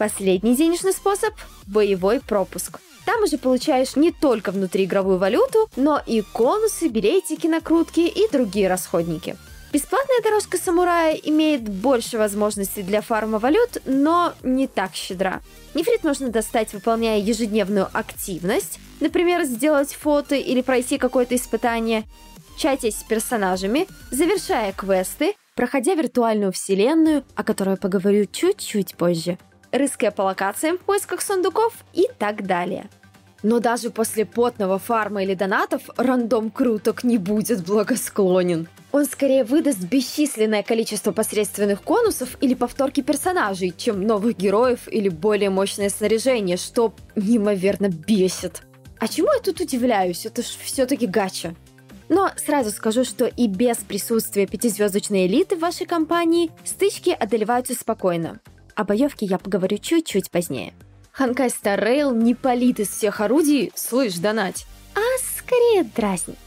Последний 0.00 0.56
денежный 0.56 0.94
способ– 0.94 1.34
боевой 1.66 2.20
пропуск. 2.20 2.80
Там 3.04 3.22
уже 3.22 3.36
получаешь 3.36 3.96
не 3.96 4.12
только 4.12 4.50
внутриигровую 4.50 5.18
валюту, 5.18 5.68
но 5.76 6.00
и 6.06 6.22
конусы, 6.22 6.88
билетики, 6.88 7.46
накрутки 7.46 8.00
и 8.00 8.26
другие 8.32 8.66
расходники. 8.66 9.36
Бесплатная 9.74 10.22
дорожка 10.24 10.56
самурая 10.56 11.12
имеет 11.16 11.68
больше 11.68 12.16
возможностей 12.16 12.82
для 12.82 13.02
фарма 13.02 13.38
валют, 13.38 13.82
но 13.84 14.32
не 14.42 14.68
так 14.68 14.94
щедра. 14.94 15.42
Нефрит 15.74 16.02
можно 16.02 16.30
достать, 16.30 16.72
выполняя 16.72 17.20
ежедневную 17.20 17.86
активность, 17.92 18.80
например, 19.00 19.44
сделать 19.44 19.92
фото 19.92 20.34
или 20.34 20.62
пройти 20.62 20.96
какое-то 20.96 21.36
испытание, 21.36 22.04
чатясь 22.56 22.96
с 22.96 23.02
персонажами, 23.02 23.86
завершая 24.10 24.72
квесты, 24.72 25.34
проходя 25.54 25.92
виртуальную 25.92 26.52
вселенную, 26.52 27.22
о 27.34 27.44
которой 27.44 27.76
поговорю 27.76 28.24
чуть-чуть 28.24 28.94
позже– 28.94 29.36
рыская 29.72 30.10
по 30.10 30.22
локациям 30.22 30.78
в 30.78 30.82
поисках 30.82 31.22
сундуков 31.22 31.74
и 31.92 32.08
так 32.18 32.46
далее. 32.46 32.88
Но 33.42 33.58
даже 33.58 33.90
после 33.90 34.26
потного 34.26 34.78
фарма 34.78 35.22
или 35.22 35.34
донатов 35.34 35.82
рандом 35.96 36.50
круток 36.50 37.04
не 37.04 37.16
будет 37.16 37.64
благосклонен. 37.64 38.68
Он 38.92 39.04
скорее 39.06 39.44
выдаст 39.44 39.78
бесчисленное 39.78 40.62
количество 40.62 41.12
посредственных 41.12 41.82
конусов 41.82 42.36
или 42.40 42.54
повторки 42.54 43.00
персонажей, 43.00 43.72
чем 43.76 44.02
новых 44.02 44.36
героев 44.36 44.80
или 44.88 45.08
более 45.08 45.48
мощное 45.48 45.88
снаряжение, 45.88 46.56
что 46.56 46.92
неимоверно 47.16 47.88
бесит. 47.88 48.62
А 48.98 49.08
чему 49.08 49.32
я 49.32 49.40
тут 49.40 49.60
удивляюсь? 49.60 50.26
Это 50.26 50.42
ж 50.42 50.46
все-таки 50.62 51.06
гача. 51.06 51.54
Но 52.10 52.30
сразу 52.36 52.70
скажу, 52.70 53.04
что 53.04 53.24
и 53.24 53.46
без 53.46 53.76
присутствия 53.78 54.46
пятизвездочной 54.46 55.26
элиты 55.26 55.56
в 55.56 55.60
вашей 55.60 55.86
компании 55.86 56.50
стычки 56.64 57.10
одолеваются 57.10 57.74
спокойно. 57.74 58.40
О 58.80 58.84
боевке 58.84 59.26
я 59.26 59.36
поговорю 59.36 59.76
чуть-чуть 59.76 60.30
позднее. 60.30 60.72
Ханкай 61.12 61.48
Rail 61.48 62.14
не 62.16 62.34
палит 62.34 62.80
из 62.80 62.88
всех 62.88 63.20
орудий, 63.20 63.70
слышь, 63.74 64.14
донать, 64.14 64.64
а 64.94 65.00
скорее 65.36 65.84
дразнит. 65.84 66.38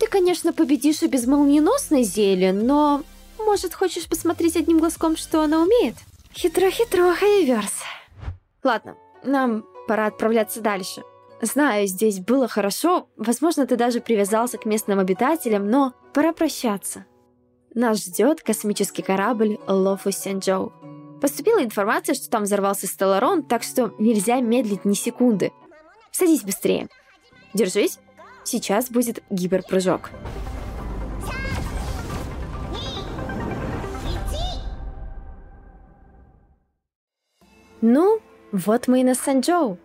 Ты, 0.00 0.08
конечно, 0.08 0.52
победишь 0.52 1.04
и 1.04 1.06
без 1.06 1.28
молниеносной 1.28 2.02
зелья, 2.02 2.52
но... 2.52 3.04
Может, 3.38 3.72
хочешь 3.72 4.08
посмотреть 4.08 4.56
одним 4.56 4.80
глазком, 4.80 5.16
что 5.16 5.42
она 5.42 5.62
умеет? 5.62 5.94
Хитро-хитро, 6.34 7.14
Хайверс. 7.14 7.84
Ладно, 8.64 8.96
нам 9.22 9.64
пора 9.86 10.06
отправляться 10.06 10.60
дальше. 10.60 11.04
Знаю, 11.40 11.86
здесь 11.86 12.18
было 12.18 12.48
хорошо, 12.48 13.06
возможно, 13.16 13.64
ты 13.68 13.76
даже 13.76 14.00
привязался 14.00 14.58
к 14.58 14.66
местным 14.66 14.98
обитателям, 14.98 15.70
но 15.70 15.94
пора 16.12 16.32
прощаться. 16.32 17.04
Нас 17.76 18.04
ждет 18.04 18.40
космический 18.40 19.02
корабль 19.02 19.60
Лофу 19.68 20.10
Сянчжоу. 20.10 20.72
Поступила 21.20 21.62
информация, 21.62 22.14
что 22.14 22.30
там 22.30 22.44
взорвался 22.44 22.86
Стелларон, 22.86 23.42
так 23.42 23.62
что 23.62 23.94
нельзя 23.98 24.40
медлить 24.40 24.84
ни 24.84 24.94
секунды. 24.94 25.52
Садись 26.10 26.42
быстрее. 26.42 26.88
Держись. 27.52 27.98
Сейчас 28.44 28.90
будет 28.90 29.22
гиперпрыжок. 29.30 30.10
Ну, 37.82 38.20
вот 38.52 38.88
мы 38.88 39.00
и 39.00 39.04
на 39.04 39.14
Санчжоу. 39.14 39.78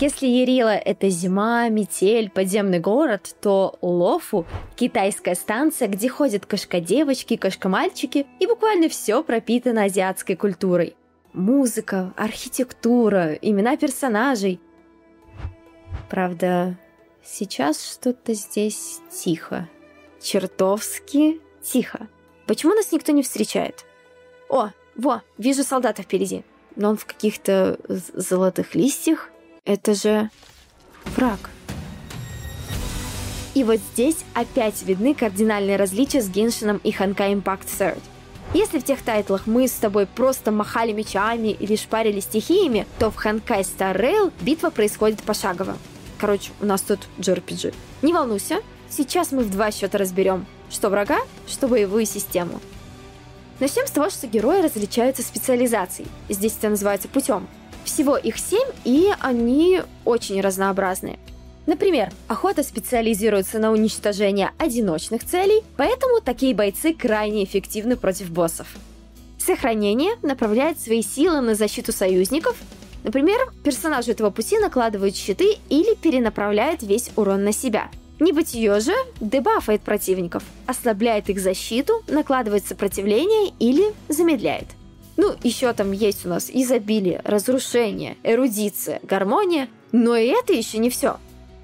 Если 0.00 0.26
Ерила— 0.26 0.74
это 0.84 1.08
зима, 1.10 1.68
метель, 1.68 2.30
подземный 2.30 2.80
город, 2.80 3.36
то 3.40 3.78
Лофу— 3.82 4.46
китайская 4.76 5.34
станция, 5.34 5.86
где 5.86 6.08
ходят 6.08 6.46
кошка-девочки, 6.46 7.36
кошка-мальчики, 7.36 8.26
и 8.40 8.46
буквально 8.46 8.88
все 8.88 9.22
пропитано 9.22 9.84
азиатской 9.84 10.34
культурой. 10.34 10.96
Музыка, 11.32 12.12
архитектура, 12.16 13.34
имена 13.34 13.76
персонажей. 13.76 14.60
Правда, 16.10 16.76
сейчас 17.22 17.82
что-то 17.92 18.34
здесь 18.34 19.00
тихо. 19.10 19.68
Чертовски 20.20 21.40
тихо. 21.62 22.08
Почему 22.46 22.74
нас 22.74 22.92
никто 22.92 23.12
не 23.12 23.22
встречает? 23.22 23.84
О, 24.48 24.70
во, 24.96 25.22
вижу 25.38 25.62
солдата 25.62 26.02
впереди. 26.02 26.44
Но 26.76 26.90
он 26.90 26.96
в 26.96 27.06
каких-то 27.06 27.78
золотых 27.88 28.74
листьях. 28.74 29.30
Это 29.64 29.94
же 29.94 30.28
враг. 31.16 31.50
И 33.54 33.62
вот 33.62 33.78
здесь 33.92 34.16
опять 34.34 34.82
видны 34.82 35.14
кардинальные 35.14 35.76
различия 35.76 36.20
с 36.20 36.28
Геншином 36.28 36.78
и 36.78 36.90
Ханка 36.90 37.30
Impact 37.30 37.66
Third. 37.78 38.00
Если 38.54 38.80
в 38.80 38.84
тех 38.84 39.00
тайтлах 39.02 39.46
мы 39.46 39.68
с 39.68 39.72
тобой 39.72 40.06
просто 40.06 40.50
махали 40.50 40.92
мечами 40.92 41.48
или 41.48 41.76
шпарили 41.76 42.18
стихиями, 42.18 42.86
то 42.98 43.10
в 43.10 43.16
Ханкай 43.16 43.60
Star 43.60 43.96
Rail 43.96 44.32
битва 44.40 44.70
происходит 44.70 45.22
пошагово. 45.22 45.76
Короче, 46.18 46.50
у 46.60 46.66
нас 46.66 46.82
тут 46.82 47.00
JRPG. 47.18 47.72
Не 48.02 48.12
волнуйся, 48.12 48.62
сейчас 48.90 49.30
мы 49.30 49.44
в 49.44 49.50
два 49.50 49.70
счета 49.70 49.96
разберем, 49.96 50.44
что 50.70 50.90
врага, 50.90 51.20
что 51.46 51.68
боевую 51.68 52.04
систему. 52.04 52.60
Начнем 53.60 53.86
с 53.86 53.92
того, 53.92 54.10
что 54.10 54.26
герои 54.26 54.60
различаются 54.60 55.22
специализацией. 55.22 56.08
Здесь 56.28 56.56
это 56.58 56.68
называется 56.68 57.06
путем. 57.06 57.46
Всего 57.84 58.16
их 58.16 58.38
семь, 58.38 58.68
и 58.84 59.12
они 59.20 59.82
очень 60.04 60.40
разнообразные. 60.40 61.18
Например, 61.66 62.10
охота 62.26 62.62
специализируется 62.62 63.58
на 63.58 63.70
уничтожении 63.70 64.50
одиночных 64.58 65.24
целей, 65.24 65.62
поэтому 65.76 66.20
такие 66.20 66.54
бойцы 66.54 66.92
крайне 66.92 67.44
эффективны 67.44 67.96
против 67.96 68.30
боссов. 68.30 68.66
Сохранение 69.38 70.12
направляет 70.22 70.80
свои 70.80 71.02
силы 71.02 71.40
на 71.40 71.54
защиту 71.54 71.92
союзников. 71.92 72.56
Например, 73.04 73.38
персонажи 73.64 74.12
этого 74.12 74.30
пути 74.30 74.58
накладывают 74.58 75.16
щиты 75.16 75.56
или 75.68 75.94
перенаправляют 75.94 76.82
весь 76.82 77.10
урон 77.16 77.44
на 77.44 77.52
себя. 77.52 77.90
Небытие 78.20 78.78
же 78.78 78.94
дебафает 79.20 79.82
противников, 79.82 80.44
ослабляет 80.66 81.28
их 81.28 81.40
защиту, 81.40 82.02
накладывает 82.06 82.64
сопротивление 82.64 83.52
или 83.58 83.92
замедляет. 84.08 84.66
Ну, 85.16 85.34
еще 85.42 85.72
там 85.72 85.92
есть 85.92 86.24
у 86.24 86.28
нас 86.28 86.50
изобилие, 86.52 87.20
разрушение, 87.24 88.16
эрудиция, 88.22 89.00
гармония, 89.02 89.68
но 89.92 90.16
и 90.16 90.28
это 90.28 90.52
еще 90.52 90.78
не 90.78 90.90
все. 90.90 91.18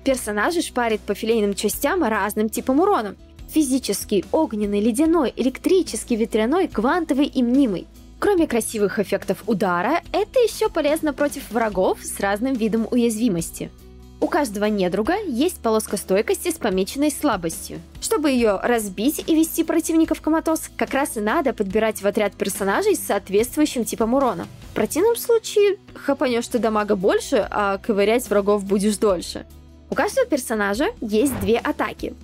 Персонажи 0.05 0.63
шпарят 0.63 1.01
по 1.01 1.15
филейным 1.15 1.55
частям 1.55 2.05
разным 2.05 2.49
типом 2.49 2.81
урона. 2.81 3.17
Физический, 3.49 4.25
огненный, 4.33 4.81
ледяной, 4.81 5.33
электрический, 5.37 6.17
ветряной, 6.17 6.69
квантовый 6.69 7.27
и 7.27 7.43
мнимый. 7.43 7.87
Кроме 8.19 8.47
красивых 8.47 8.99
эффектов 8.99 9.45
удара, 9.47 10.03
это 10.13 10.41
еще 10.41 10.69
полезно 10.69 11.13
против 11.13 11.51
врагов 11.51 12.01
с 12.03 12.21
разным 12.21 12.55
видом 12.55 12.87
уязвимости. 12.91 13.71
У 14.21 14.27
каждого 14.27 14.65
недруга 14.65 15.15
есть 15.27 15.61
полоска 15.61 15.97
стойкости 15.97 16.51
с 16.51 16.55
помеченной 16.55 17.13
слабостью. 17.13 17.81
Чтобы 18.01 18.31
ее 18.31 18.59
разбить 18.61 19.23
и 19.25 19.35
вести 19.35 19.63
противника 19.63 20.17
в 20.17 20.21
коматоз, 20.21 20.71
как 20.77 20.93
раз 20.93 21.17
и 21.17 21.21
надо 21.21 21.53
подбирать 21.53 22.03
в 22.03 22.07
отряд 22.07 22.35
персонажей 22.35 22.97
с 22.97 23.07
соответствующим 23.07 23.85
типом 23.85 24.15
урона. 24.15 24.49
В 24.73 24.75
противном 24.75 25.15
случае 25.17 25.79
хапанешь 25.95 26.49
ты 26.49 26.59
дамага 26.59 26.97
больше, 26.97 27.47
а 27.49 27.79
ковырять 27.79 28.29
врагов 28.29 28.65
будешь 28.65 28.97
дольше. 28.97 29.47
У 29.89 29.95
каждого 29.95 30.27
персонажа 30.27 30.89
есть 31.01 31.39
две 31.41 31.59
атаки. 31.59 32.15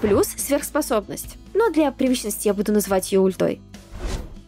Плюс 0.00 0.28
сверхспособность. 0.28 1.36
Но 1.52 1.70
для 1.70 1.90
привычности 1.90 2.46
я 2.46 2.54
буду 2.54 2.72
называть 2.72 3.10
ее 3.10 3.20
ультой. 3.20 3.60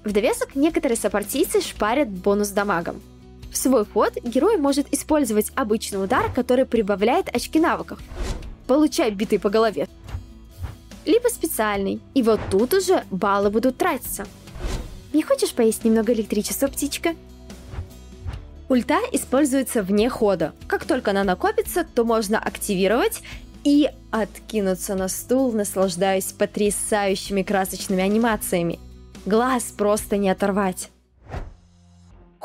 В 0.04 0.12
довесок 0.12 0.54
некоторые 0.54 0.96
сопартийцы 0.96 1.60
шпарят 1.60 2.08
бонус 2.08 2.50
дамагом. 2.50 3.02
В 3.56 3.58
свой 3.58 3.86
ход 3.86 4.12
герой 4.22 4.58
может 4.58 4.92
использовать 4.92 5.50
обычный 5.54 6.04
удар, 6.04 6.30
который 6.30 6.66
прибавляет 6.66 7.34
очки 7.34 7.58
навыков. 7.58 7.98
Получай 8.66 9.10
битой 9.10 9.38
по 9.38 9.48
голове. 9.48 9.88
Либо 11.06 11.28
специальный. 11.28 12.02
И 12.12 12.22
вот 12.22 12.38
тут 12.50 12.74
уже 12.74 13.04
баллы 13.10 13.48
будут 13.48 13.78
тратиться. 13.78 14.26
Не 15.14 15.22
хочешь 15.22 15.54
поесть 15.54 15.84
немного 15.84 16.12
электричества, 16.12 16.66
птичка? 16.66 17.14
Ульта 18.68 18.98
используется 19.12 19.82
вне 19.82 20.10
хода. 20.10 20.52
Как 20.66 20.84
только 20.84 21.12
она 21.12 21.24
накопится, 21.24 21.82
то 21.82 22.04
можно 22.04 22.38
активировать 22.38 23.22
и 23.64 23.88
откинуться 24.10 24.96
на 24.96 25.08
стул, 25.08 25.52
наслаждаясь 25.52 26.30
потрясающими 26.32 27.42
красочными 27.42 28.02
анимациями. 28.02 28.78
Глаз 29.24 29.72
просто 29.74 30.18
не 30.18 30.28
оторвать. 30.28 30.90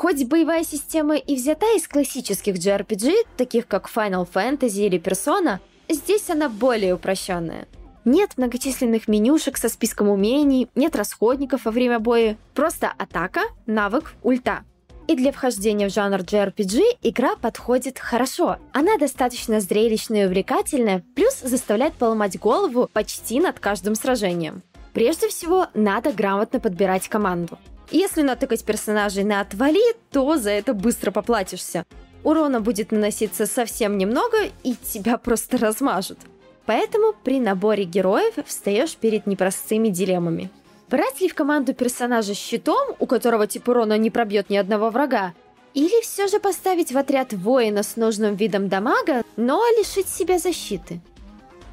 Хоть 0.02 0.24
боевая 0.24 0.64
система 0.64 1.14
и 1.14 1.36
взята 1.36 1.76
из 1.76 1.86
классических 1.86 2.56
JRPG, 2.56 3.24
таких 3.36 3.68
как 3.68 3.88
Final 3.88 4.28
Fantasy 4.28 4.86
или 4.86 5.00
Persona, 5.00 5.60
здесь 5.88 6.28
она 6.28 6.48
более 6.48 6.96
упрощенная. 6.96 7.68
Нет 8.04 8.32
многочисленных 8.36 9.06
менюшек 9.06 9.56
со 9.56 9.68
списком 9.68 10.08
умений, 10.08 10.66
нет 10.74 10.96
расходников 10.96 11.66
во 11.66 11.70
время 11.70 12.00
боя, 12.00 12.36
просто 12.52 12.92
атака, 12.98 13.42
навык, 13.66 14.14
ульта– 14.24 14.64
и 15.08 15.16
для 15.16 15.30
вхождения 15.30 15.88
в 15.88 15.92
жанр 15.92 16.20
JRPG 16.20 16.80
игра 17.02 17.36
подходит 17.36 17.98
хорошо. 17.98 18.56
Она 18.72 18.98
достаточно 18.98 19.60
зрелищная 19.60 20.24
и 20.24 20.26
увлекательная, 20.26 21.04
плюс 21.14 21.40
заставляет 21.40 21.94
поломать 21.94 22.38
голову 22.38 22.88
почти 22.92 23.40
над 23.40 23.60
каждым 23.60 23.94
сражением. 23.94 24.62
Прежде 24.94 25.28
всего, 25.28 25.66
надо 25.74 26.12
грамотно 26.12 26.60
подбирать 26.60 27.08
команду. 27.08 27.58
Если 27.92 28.22
натыкать 28.22 28.64
персонажей 28.64 29.22
на 29.22 29.42
отвали, 29.42 29.82
то 30.10 30.38
за 30.38 30.50
это 30.50 30.72
быстро 30.72 31.10
поплатишься. 31.10 31.84
Урона 32.24 32.62
будет 32.62 32.90
наноситься 32.90 33.44
совсем 33.44 33.98
немного, 33.98 34.38
и 34.62 34.74
тебя 34.74 35.18
просто 35.18 35.58
размажут. 35.58 36.18
Поэтому 36.64 37.12
при 37.22 37.38
наборе 37.38 37.84
героев 37.84 38.34
встаешь 38.46 38.96
перед 38.96 39.26
непростыми 39.26 39.88
дилеммами. 39.88 40.48
Брать 40.88 41.20
ли 41.20 41.28
в 41.28 41.34
команду 41.34 41.74
персонажа 41.74 42.34
щитом, 42.34 42.96
у 42.98 43.06
которого 43.06 43.46
тип 43.46 43.68
урона 43.68 43.98
не 43.98 44.10
пробьет 44.10 44.48
ни 44.48 44.56
одного 44.56 44.88
врага, 44.88 45.34
или 45.74 46.02
все 46.02 46.28
же 46.28 46.40
поставить 46.40 46.92
в 46.92 46.98
отряд 46.98 47.34
воина 47.34 47.82
с 47.82 47.96
нужным 47.96 48.36
видом 48.36 48.68
дамага, 48.68 49.22
но 49.36 49.62
лишить 49.78 50.08
себя 50.08 50.38
защиты? 50.38 51.00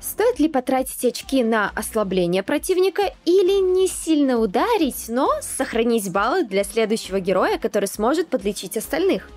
Стоит 0.09 0.39
ли 0.39 0.49
потратить 0.49 1.05
очки 1.05 1.43
на 1.43 1.71
ослабление 1.75 2.41
противника 2.41 3.13
или 3.25 3.61
не 3.61 3.87
сильно 3.87 4.39
ударить, 4.39 5.05
но 5.07 5.29
сохранить 5.41 6.11
баллы 6.11 6.43
для 6.43 6.63
следующего 6.63 7.19
героя, 7.19 7.59
который 7.59 7.85
сможет 7.85 8.27
подлечить 8.27 8.75
остальных? 8.75 9.29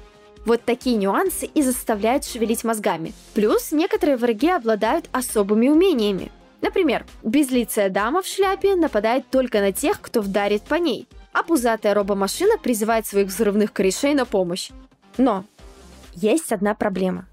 Вот 0.47 0.65
такие 0.65 0.97
нюансы 0.97 1.45
и 1.45 1.61
заставляют 1.61 2.25
шевелить 2.25 2.65
мозгами. 2.65 3.13
Плюс 3.35 3.71
некоторые 3.71 4.17
враги 4.17 4.49
обладают 4.49 5.09
особыми 5.13 5.69
умениями– 5.69 6.33
Например, 6.63 7.05
безлицая 7.25 7.91
дама 7.91 8.23
в 8.23 8.27
шляпе 8.27 8.77
нападает 8.77 9.29
только 9.29 9.61
на 9.61 9.73
тех, 9.73 10.01
кто 10.01 10.21
вдарит 10.21 10.63
по 10.63 10.77
ней, 10.77 11.09
а 11.33 11.43
пузатая 11.43 11.93
робомашина 11.93 12.57
призывает 12.57 13.05
своих 13.05 13.27
взрывных 13.27 13.73
корешей 13.73 14.15
на 14.15 14.27
помощь. 14.27 14.71
Но 15.19 15.45
есть 16.15 16.53
одна 16.53 16.75
проблема. 16.77 17.27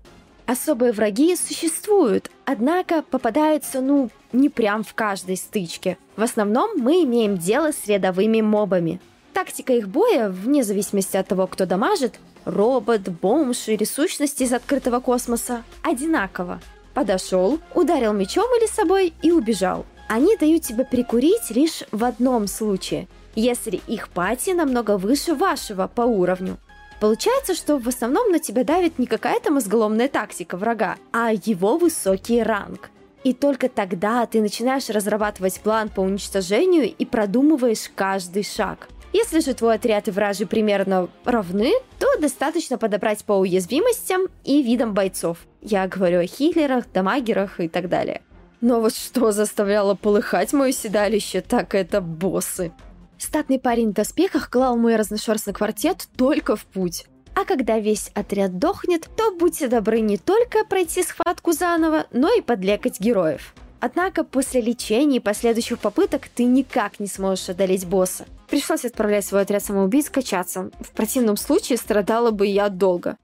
Особые 0.49 0.93
враги 0.93 1.35
существуют, 1.35 2.31
однако 2.43 3.03
попадаются, 3.03 3.81
ну, 3.81 4.09
не 4.33 4.49
прям 4.49 4.83
в 4.83 4.95
каждой 4.95 5.37
стычке. 5.37 5.95
В 6.17 6.23
основном 6.23 6.71
мы 6.75 7.03
имеем 7.03 7.37
дело 7.37 7.71
с 7.71 7.85
рядовыми 7.85 8.41
мобами. 8.41 8.99
Тактика 9.31 9.73
их 9.73 9.87
боя, 9.87 10.27
вне 10.27 10.63
зависимости 10.63 11.17
от 11.17 11.27
того, 11.27 11.45
кто 11.45 11.67
дамажит, 11.67 12.19
робот, 12.45 13.09
бомж 13.09 13.67
или 13.67 13.83
сущность 13.83 14.41
из 14.41 14.51
открытого 14.51 14.99
космоса, 15.01 15.63
одинакова– 15.83 16.59
подошел, 16.95 17.59
ударил 17.75 18.13
мечом 18.13 18.47
или 18.59 18.65
собой 18.65 19.13
и 19.21 19.31
убежал. 19.31 19.85
Они 20.07 20.35
дают 20.35 20.63
тебе 20.63 20.83
прикурить 20.83 21.51
лишь 21.51 21.83
в 21.91 22.03
одном 22.03 22.47
случае, 22.47 23.07
если 23.35 23.79
их 23.85 24.09
пати 24.09 24.49
намного 24.55 24.97
выше 24.97 25.35
вашего 25.35 25.85
по 25.85 26.01
уровню. 26.01 26.57
Получается, 26.99 27.55
что 27.55 27.77
в 27.77 27.87
основном 27.87 28.31
на 28.31 28.39
тебя 28.39 28.63
давит 28.63 28.99
не 28.99 29.05
какая-то 29.05 29.51
мозголомная 29.51 30.09
тактика 30.09 30.57
врага, 30.57 30.97
а 31.11 31.31
его 31.31 31.77
высокий 31.77 32.43
ранг. 32.43 32.89
И 33.23 33.33
только 33.33 33.69
тогда 33.69 34.25
ты 34.25 34.41
начинаешь 34.41 34.89
разрабатывать 34.89 35.59
план 35.61 35.89
по 35.89 36.01
уничтожению 36.01 36.93
и 36.93 37.05
продумываешь 37.05 37.89
каждый 37.95 38.43
шаг– 38.43 38.89
если 39.11 39.39
же 39.39 39.55
твой 39.55 39.75
отряд 39.75 40.07
и 40.07 40.11
вражи 40.11 40.45
примерно 40.45 41.09
равны, 41.25 41.73
то 41.97 42.07
достаточно 42.19 42.77
подобрать 42.77 43.23
по 43.25 43.33
уязвимостям 43.33 44.27
и 44.43 44.61
видам 44.61 44.93
бойцов. 44.93 45.39
Я 45.61 45.87
говорю 45.87 46.19
о 46.19 46.27
хиллерах, 46.27 46.85
дамагерах 46.91 47.59
и 47.59 47.67
так 47.67 47.89
далее. 47.89 48.21
Но 48.61 48.81
вот 48.81 48.93
что 48.93 49.31
заставляло 49.31 49.95
полыхать 49.95 50.53
мое 50.53 50.71
седалище, 50.71 51.41
так 51.41 51.73
это 51.73 52.01
боссы. 52.01 52.71
Статный 53.19 53.59
парень 53.59 53.89
в 53.89 53.93
доспехах 53.93 54.49
клал 54.49 54.77
мой 54.77 54.95
разношерстный 54.95 55.53
квартет 55.53 56.07
только 56.15 56.55
в 56.55 56.65
путь. 56.65 57.05
А 57.35 57.43
когда 57.45 57.77
весь 57.77 58.11
отряд 58.15 58.57
дохнет, 58.57 59.09
то 59.15 59.31
будьте 59.35 59.67
добры 59.67 59.99
не 59.99 60.17
только 60.17 60.65
пройти 60.65 61.03
схватку 61.03 61.51
заново, 61.51 62.07
но 62.11 62.33
и 62.33 62.41
подлекать 62.41 62.99
героев. 62.99 63.53
Однако 63.81 64.23
после 64.23 64.61
лечения 64.61 65.17
и 65.17 65.21
последующих 65.21 65.79
попыток 65.79 66.27
ты 66.27 66.45
никак 66.45 66.99
не 66.99 67.07
сможешь 67.07 67.49
одолеть 67.49 67.85
босса. 67.85 68.25
Пришлось 68.49 68.85
отправлять 68.85 69.25
свой 69.25 69.41
отряд 69.41 69.63
самоубийц 69.63 70.09
качаться. 70.09 70.71
В 70.79 70.91
противном 70.91 71.37
случае 71.37 71.77
страдала 71.77 72.31
бы 72.31 72.47
я 72.47 72.69
долго. 72.69 73.17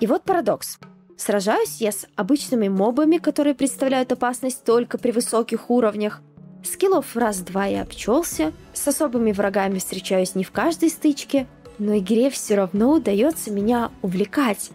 И 0.00 0.06
вот 0.06 0.24
парадокс. 0.24 0.78
Сражаюсь 1.16 1.80
я 1.80 1.92
с 1.92 2.06
обычными 2.14 2.68
мобами, 2.68 3.18
которые 3.18 3.54
представляют 3.54 4.12
опасность 4.12 4.64
только 4.64 4.98
при 4.98 5.10
высоких 5.10 5.70
уровнях. 5.70 6.22
Скиллов 6.62 7.16
раз-два 7.16 7.66
я 7.66 7.82
обчелся, 7.82 8.52
с 8.72 8.86
особыми 8.88 9.32
врагами 9.32 9.78
встречаюсь 9.78 10.34
не 10.34 10.44
в 10.44 10.50
каждой 10.50 10.90
стычке, 10.90 11.46
но 11.78 11.96
игре 11.96 12.30
все 12.30 12.56
равно 12.56 12.92
удается 12.92 13.50
меня 13.50 13.90
увлекать. 14.02 14.70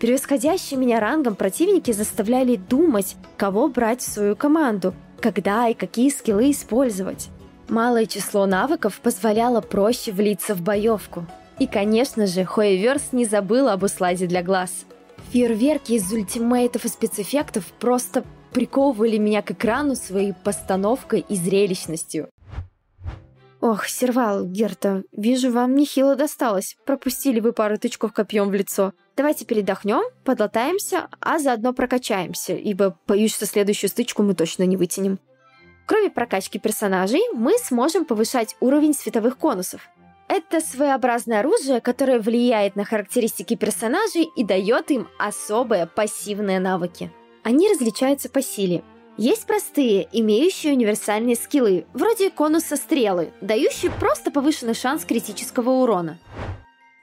Превосходящие 0.00 0.80
меня 0.80 0.98
рангом 0.98 1.36
противники 1.36 1.92
заставляли 1.92 2.56
думать, 2.56 3.16
кого 3.36 3.68
брать 3.68 4.00
в 4.00 4.10
свою 4.10 4.34
команду, 4.34 4.94
когда 5.20 5.68
и 5.68 5.74
какие 5.74 6.10
скиллы 6.10 6.50
использовать. 6.50 7.28
Малое 7.68 8.06
число 8.06 8.44
навыков 8.46 9.00
позволяло 9.00 9.60
проще 9.60 10.10
влиться 10.10 10.56
в 10.56 10.60
боевку. 10.60 11.24
И, 11.60 11.68
конечно 11.68 12.26
же, 12.26 12.44
Хоеверс 12.44 13.12
не 13.12 13.24
забыл 13.24 13.68
об 13.68 13.84
усладе 13.84 14.26
для 14.26 14.42
глаз. 14.42 14.84
Фейерверки 15.30 15.92
из 15.92 16.12
ультимейтов 16.12 16.84
и 16.84 16.88
спецэффектов 16.88 17.64
просто 17.78 18.24
приковывали 18.52 19.18
меня 19.18 19.42
к 19.42 19.50
экрану 19.50 19.94
своей 19.94 20.32
постановкой 20.32 21.24
и 21.28 21.36
зрелищностью. 21.36 22.28
Ох, 23.60 23.86
сервал, 23.86 24.44
Герта, 24.44 25.04
вижу, 25.12 25.52
вам 25.52 25.76
нехило 25.76 26.16
досталось. 26.16 26.76
Пропустили 26.84 27.38
вы 27.38 27.52
пару 27.52 27.78
тычков 27.78 28.12
копьем 28.12 28.48
в 28.48 28.54
лицо. 28.54 28.92
Давайте 29.16 29.44
передохнем, 29.44 30.02
подлатаемся, 30.24 31.08
а 31.20 31.38
заодно 31.38 31.72
прокачаемся, 31.72 32.54
ибо 32.54 32.98
боюсь, 33.06 33.32
что 33.32 33.46
следующую 33.46 33.88
стычку 33.88 34.24
мы 34.24 34.34
точно 34.34 34.64
не 34.64 34.76
вытянем. 34.76 35.20
Кроме 35.86 36.10
прокачки 36.10 36.58
персонажей, 36.58 37.20
мы 37.34 37.56
сможем 37.58 38.04
повышать 38.04 38.56
уровень 38.58 38.94
световых 38.94 39.38
конусов. 39.38 39.88
Это 40.26 40.60
своеобразное 40.60 41.38
оружие, 41.38 41.80
которое 41.80 42.18
влияет 42.18 42.74
на 42.74 42.84
характеристики 42.84 43.54
персонажей 43.54 44.28
и 44.34 44.42
дает 44.42 44.90
им 44.90 45.06
особые 45.18 45.86
пассивные 45.86 46.58
навыки. 46.58 47.12
Они 47.42 47.68
различаются 47.70 48.28
по 48.28 48.42
силе, 48.42 48.82
есть 49.18 49.46
простые, 49.46 50.08
имеющие 50.10 50.72
универсальные 50.72 51.36
скиллы, 51.36 51.84
вроде 51.92 52.30
конуса 52.30 52.76
стрелы, 52.76 53.32
дающие 53.42 53.90
просто 53.90 54.30
повышенный 54.30 54.74
шанс 54.74 55.04
критического 55.04 55.68
урона. 55.70 56.18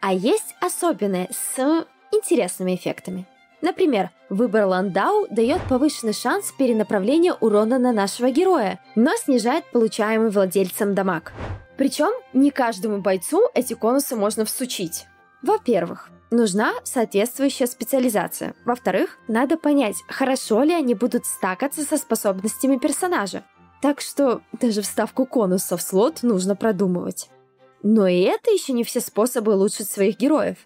А 0.02 0.12
есть 0.12 0.56
особенные 0.60 1.30
с 1.32 1.86
интересными 2.12 2.76
эффектами. 2.76 3.28
Например, 3.62 4.10
выбор 4.30 4.66
Ландау 4.66 5.28
дает 5.30 5.62
повышенный 5.70 6.14
шанс 6.14 6.52
перенаправления 6.58 7.34
урона 7.34 7.78
на 7.78 7.92
нашего 7.92 8.32
героя, 8.32 8.80
но 8.96 9.12
снижает 9.18 9.66
получаемый 9.72 10.32
владельцем 10.32 10.96
дамаг. 10.96 11.34
Причем 11.78 12.12
не 12.34 12.50
каждому 12.50 13.02
бойцу 13.02 13.50
эти 13.54 13.74
конусы 13.74 14.16
можно 14.16 14.46
всучить. 14.46 15.06
Во-первых, 15.44 16.10
нужна 16.32 16.74
соответствующая 16.84 17.68
специализация. 17.68 18.56
Во-вторых, 18.66 19.18
надо 19.28 19.58
понять, 19.58 19.98
хорошо 20.08 20.64
ли 20.64 20.74
они 20.74 20.94
будут 20.94 21.26
стакаться 21.26 21.84
со 21.84 21.98
способностями 21.98 22.78
персонажа. 22.78 23.44
Так 23.82 24.02
что 24.02 24.42
даже 24.54 24.82
вставку 24.82 25.26
конуса 25.26 25.78
в 25.78 25.82
слот 25.82 26.24
нужно 26.24 26.56
продумывать. 26.56 27.30
Но 27.82 28.08
и 28.08 28.22
это 28.22 28.52
еще 28.52 28.74
не 28.74 28.84
все 28.84 29.00
способы 29.00 29.54
улучшить 29.54 29.90
своих 29.90 30.18
героев. 30.18 30.58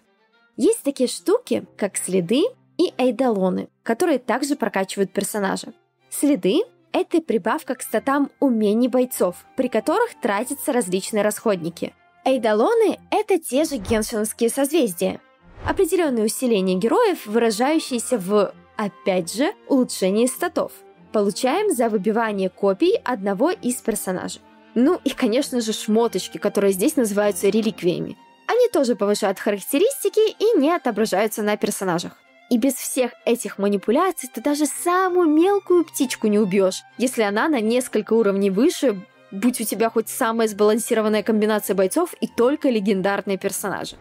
Есть 0.56 0.82
такие 0.82 1.08
штуки, 1.08 1.64
как 1.76 1.96
следы 1.96 2.42
и 2.76 2.92
эйдолоны, 2.98 3.68
которые 3.82 4.18
также 4.18 4.56
прокачивают 4.56 5.12
персонажа. 5.12 5.72
Следы— 6.10 6.62
это 6.92 7.20
прибавка 7.20 7.74
к 7.76 7.82
статам 7.82 8.30
умений 8.40 8.88
бойцов, 8.88 9.36
при 9.56 9.68
которых 9.68 10.20
тратятся 10.20 10.72
различные 10.72 11.22
расходники. 11.22 11.94
Эйдолоны— 12.24 12.98
это 13.10 13.38
те 13.38 13.64
же 13.64 13.76
геншинские 13.76 14.48
созвездия, 14.48 15.20
Определенное 15.66 16.24
усиление 16.24 16.76
героев, 16.76 17.24
выражающееся 17.26 18.18
в, 18.18 18.52
опять 18.76 19.34
же, 19.34 19.52
улучшении 19.66 20.26
статов. 20.26 20.72
Получаем 21.10 21.74
за 21.74 21.88
выбивание 21.88 22.50
копий 22.50 23.00
одного 23.02 23.50
из 23.50 23.76
персонажей. 23.76 24.42
Ну 24.74 25.00
и, 25.04 25.10
конечно 25.10 25.60
же, 25.60 25.72
шмоточки, 25.72 26.36
которые 26.36 26.72
здесь 26.72 26.96
называются 26.96 27.48
реликвиями. 27.48 28.18
Они 28.46 28.68
тоже 28.68 28.94
повышают 28.94 29.38
характеристики 29.38 30.32
и 30.38 30.58
не 30.58 30.70
отображаются 30.70 31.42
на 31.42 31.56
персонажах. 31.56 32.12
И 32.50 32.58
без 32.58 32.74
всех 32.74 33.12
этих 33.24 33.56
манипуляций 33.56 34.28
ты 34.32 34.42
даже 34.42 34.66
самую 34.66 35.30
мелкую 35.30 35.86
птичку 35.86 36.26
не 36.26 36.38
убьешь, 36.38 36.82
если 36.98 37.22
она 37.22 37.48
на 37.48 37.60
несколько 37.60 38.12
уровней 38.12 38.50
выше, 38.50 39.00
будь 39.30 39.60
у 39.62 39.64
тебя 39.64 39.88
хоть 39.88 40.10
самая 40.10 40.46
сбалансированная 40.46 41.22
комбинация 41.22 41.74
бойцов 41.74 42.12
и 42.20 42.26
только 42.26 42.68
легендарные 42.68 43.38
персонажи. 43.38 43.96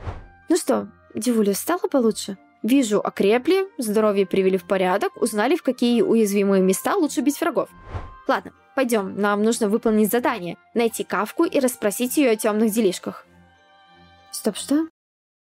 Ну 0.49 0.57
что, 0.57 0.89
Дивуля, 1.15 1.53
стало 1.53 1.87
получше? 1.89 2.37
Вижу, 2.63 2.99
окрепли, 2.99 3.67
здоровье 3.77 4.25
привели 4.25 4.57
в 4.57 4.65
порядок, 4.65 5.21
узнали, 5.21 5.55
в 5.55 5.63
какие 5.63 6.01
уязвимые 6.01 6.61
места 6.61 6.95
лучше 6.95 7.21
бить 7.21 7.39
врагов. 7.39 7.69
Ладно, 8.27 8.53
пойдем, 8.75 9.19
нам 9.19 9.43
нужно 9.43 9.67
выполнить 9.67 10.11
задание, 10.11 10.57
найти 10.73 11.03
Кавку 11.03 11.43
и 11.43 11.59
расспросить 11.59 12.17
ее 12.17 12.31
о 12.31 12.35
темных 12.35 12.71
делишках. 12.71 13.25
Стоп, 14.31 14.55
что? 14.55 14.87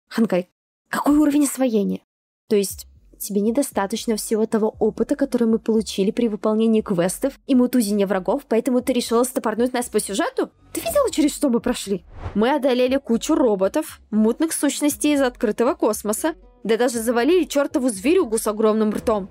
Ханкай, 0.09 0.49
какой 0.89 1.17
уровень 1.17 1.45
освоения? 1.45 2.01
То 2.49 2.57
есть 2.57 2.87
тебе 3.23 3.41
недостаточно 3.41 4.17
всего 4.17 4.47
того 4.47 4.75
опыта, 4.79 5.17
который 5.17 5.49
мы 5.49 5.59
получили 5.59 6.11
при 6.11 6.29
выполнении 6.29 6.81
квестов 6.81 7.35
и 7.47 7.55
мутузине 7.55 8.07
врагов, 8.07 8.43
поэтому 8.49 8.81
ты 8.83 8.93
решила 8.93 9.25
стопорнуть 9.25 9.73
нас 9.73 9.89
по 9.89 10.01
сюжету? 10.01 10.51
Ты 10.73 10.81
видела, 10.81 11.11
через 11.11 11.35
что 11.35 11.49
мы 11.49 11.61
прошли? 11.61 12.05
Мы 12.35 12.55
одолели 12.55 12.97
кучу 12.97 13.35
роботов, 13.35 14.01
мутных 14.11 14.53
сущностей 14.53 15.15
из 15.15 15.23
открытого 15.23 15.75
космоса, 15.75 16.35
да 16.65 16.77
даже 16.77 17.01
завалили 17.01 17.45
чертову 17.45 17.89
зверюгу 17.89 18.39
с 18.39 18.47
огромным 18.47 18.91
ртом. 18.91 19.29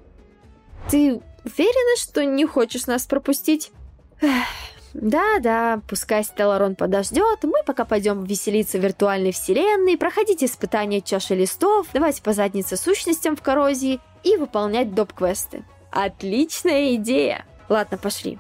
Ты 0.89 1.21
уверена, 1.45 1.97
что 1.97 2.25
не 2.25 2.45
хочешь 2.45 2.87
нас 2.87 3.05
пропустить? 3.05 3.71
Да-да, 4.93 5.81
пускай 5.87 6.23
Стелларон 6.23 6.75
подождет, 6.75 7.39
мы 7.43 7.63
пока 7.65 7.85
пойдем 7.85 8.23
веселиться 8.23 8.77
в 8.77 8.81
виртуальной 8.81 9.31
вселенной, 9.31 9.97
проходить 9.97 10.43
испытания 10.43 11.01
чаши 11.01 11.35
листов, 11.35 11.87
давать 11.93 12.21
по 12.21 12.33
заднице 12.33 12.75
сущностям 12.75 13.35
в 13.35 13.41
коррозии 13.41 13.99
и 14.23 14.35
выполнять 14.35 14.93
доп-квесты. 14.93 15.63
Отличная 15.91 16.95
идея! 16.95 17.45
Ладно, 17.69 17.97
пошли. 17.97 18.37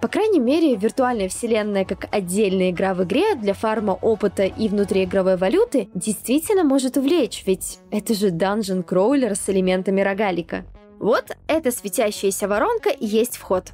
По 0.00 0.08
крайней 0.08 0.40
мере, 0.40 0.76
виртуальная 0.76 1.28
вселенная 1.28 1.84
как 1.84 2.06
отдельная 2.10 2.70
игра 2.70 2.94
в 2.94 3.04
игре 3.04 3.34
для 3.34 3.52
фарма 3.52 3.92
опыта 3.92 4.44
и 4.44 4.68
внутриигровой 4.68 5.36
валюты 5.36 5.90
действительно 5.94 6.64
может 6.64 6.96
увлечь, 6.96 7.42
ведь 7.46 7.78
это 7.90 8.14
же 8.14 8.30
данжен 8.30 8.82
кроулер 8.82 9.36
с 9.36 9.50
элементами 9.50 10.00
рогалика. 10.00 10.64
Вот 10.98 11.36
эта 11.46 11.70
светящаяся 11.70 12.48
воронка 12.48 12.88
и 12.88 13.06
есть 13.06 13.36
вход. 13.36 13.72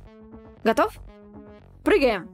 Готов? 0.65 0.99
Прыгаем! 1.87 2.29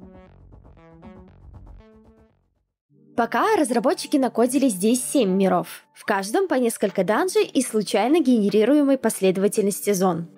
Пока 3.14 3.54
разработчики 3.58 4.16
накодили 4.16 4.68
здесь 4.68 5.04
7 5.04 5.28
миров, 5.28 5.84
в 5.92 6.06
каждом 6.06 6.48
по 6.48 6.54
несколько 6.54 7.04
данжей 7.04 7.44
и 7.44 7.60
случайно 7.60 8.22
генерируемой 8.22 8.96
последовательности 8.96 9.92
зон. 9.92 10.30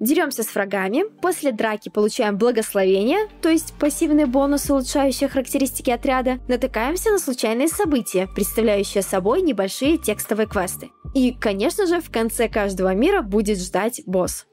Деремся 0.00 0.44
с 0.44 0.54
врагами, 0.54 1.04
после 1.20 1.52
драки 1.52 1.90
получаем 1.90 2.38
благословение, 2.38 3.28
то 3.42 3.50
есть 3.50 3.74
пассивный 3.78 4.24
бонус, 4.24 4.70
улучшающий 4.70 5.28
характеристики 5.28 5.90
отряда, 5.90 6.38
натыкаемся 6.48 7.10
на 7.10 7.18
случайные 7.18 7.68
события, 7.68 8.28
представляющие 8.34 9.02
собой 9.02 9.42
небольшие 9.42 9.98
текстовые 9.98 10.46
квесты. 10.46 10.88
И, 11.14 11.34
конечно 11.38 11.86
же, 11.86 12.00
в 12.00 12.10
конце 12.10 12.48
каждого 12.48 12.94
мира 12.94 13.20
будет 13.20 13.58
ждать 13.58 14.00
босс. 14.06 14.46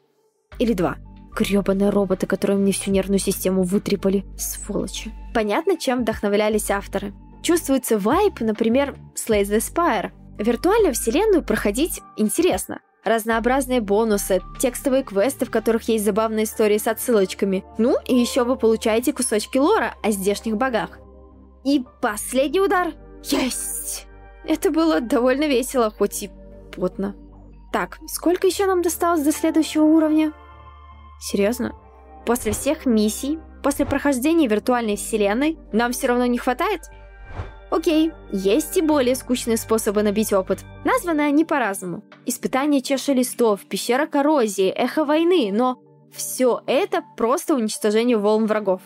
Или 0.60 0.73
два. 0.73 0.97
Гребаные 1.36 1.89
роботы, 1.89 2.28
которые 2.28 2.58
мне 2.58 2.71
всю 2.71 2.91
нервную 2.91 3.19
систему 3.19 3.63
вытрепали. 3.63 4.26
Сволочи. 4.38 5.12
Понятно, 5.34 5.78
чем 5.78 6.02
вдохновлялись 6.02 6.71
авторы. 6.71 7.13
Чувствуется 7.41 8.00
вайп, 8.00 8.39
например, 8.39 8.95
Slay 9.15 9.43
the 9.43 9.58
Spire. 9.58 10.12
Виртуальную 10.38 10.93
вселенную 10.93 11.43
проходить 11.43 12.02
интересно. 12.17 12.80
Разнообразные 13.04 13.82
бонусы, 13.82 14.41
текстовые 14.60 15.04
квесты, 15.04 15.45
в 15.45 15.52
которых 15.52 15.88
есть 15.89 16.06
забавные 16.06 16.45
истории 16.45 16.78
с 16.78 16.88
отсылочками. 16.88 17.63
Ну, 17.78 17.98
и 18.08 18.15
еще 18.15 18.43
вы 18.43 18.56
получаете 18.56 19.13
кусочки 19.13 19.58
лора 19.58 19.93
о 20.02 20.12
здешних 20.12 20.58
богах. 20.58 21.00
И 21.63 21.84
последний 22.02 22.62
удар. 22.62 22.93
Есть! 23.24 24.08
Это 24.48 24.71
было 24.71 25.02
довольно 25.02 25.48
весело, 25.48 25.91
хоть 25.91 26.24
и 26.24 26.32
потно. 26.76 27.15
Так, 27.71 28.00
сколько 28.08 28.48
еще 28.48 28.65
нам 28.65 28.82
досталось 28.82 29.24
до 29.24 29.32
следующего 29.32 29.84
уровня? 29.84 30.34
Серьезно? 31.25 31.73
После 32.23 32.51
всех 32.51 32.85
миссий, 32.85 33.39
после 33.63 33.88
прохождения 33.88 34.45
виртуальной 34.45 34.95
вселенной, 34.95 35.57
нам 35.71 35.91
все 35.91 36.05
равно 36.05 36.27
не 36.27 36.38
хватает? 36.38 36.81
Окей, 37.71 38.11
есть 38.31 38.77
и 38.77 38.81
более 38.83 39.15
скучные 39.15 39.57
способы 39.57 40.03
набить 40.03 40.31
опыт. 40.33 40.63
Названы 40.83 41.21
они 41.21 41.43
по-разному. 41.43 42.03
Испытание 42.27 42.79
чаши 42.83 43.13
листов, 43.13 43.61
пещера 43.65 44.05
коррозии, 44.05 44.69
эхо 44.69 45.03
войны, 45.03 45.49
но 45.51 45.81
все 46.13 46.61
это 46.67 47.03
просто 47.17 47.55
уничтожение 47.55 48.17
волн 48.17 48.45
врагов. 48.45 48.83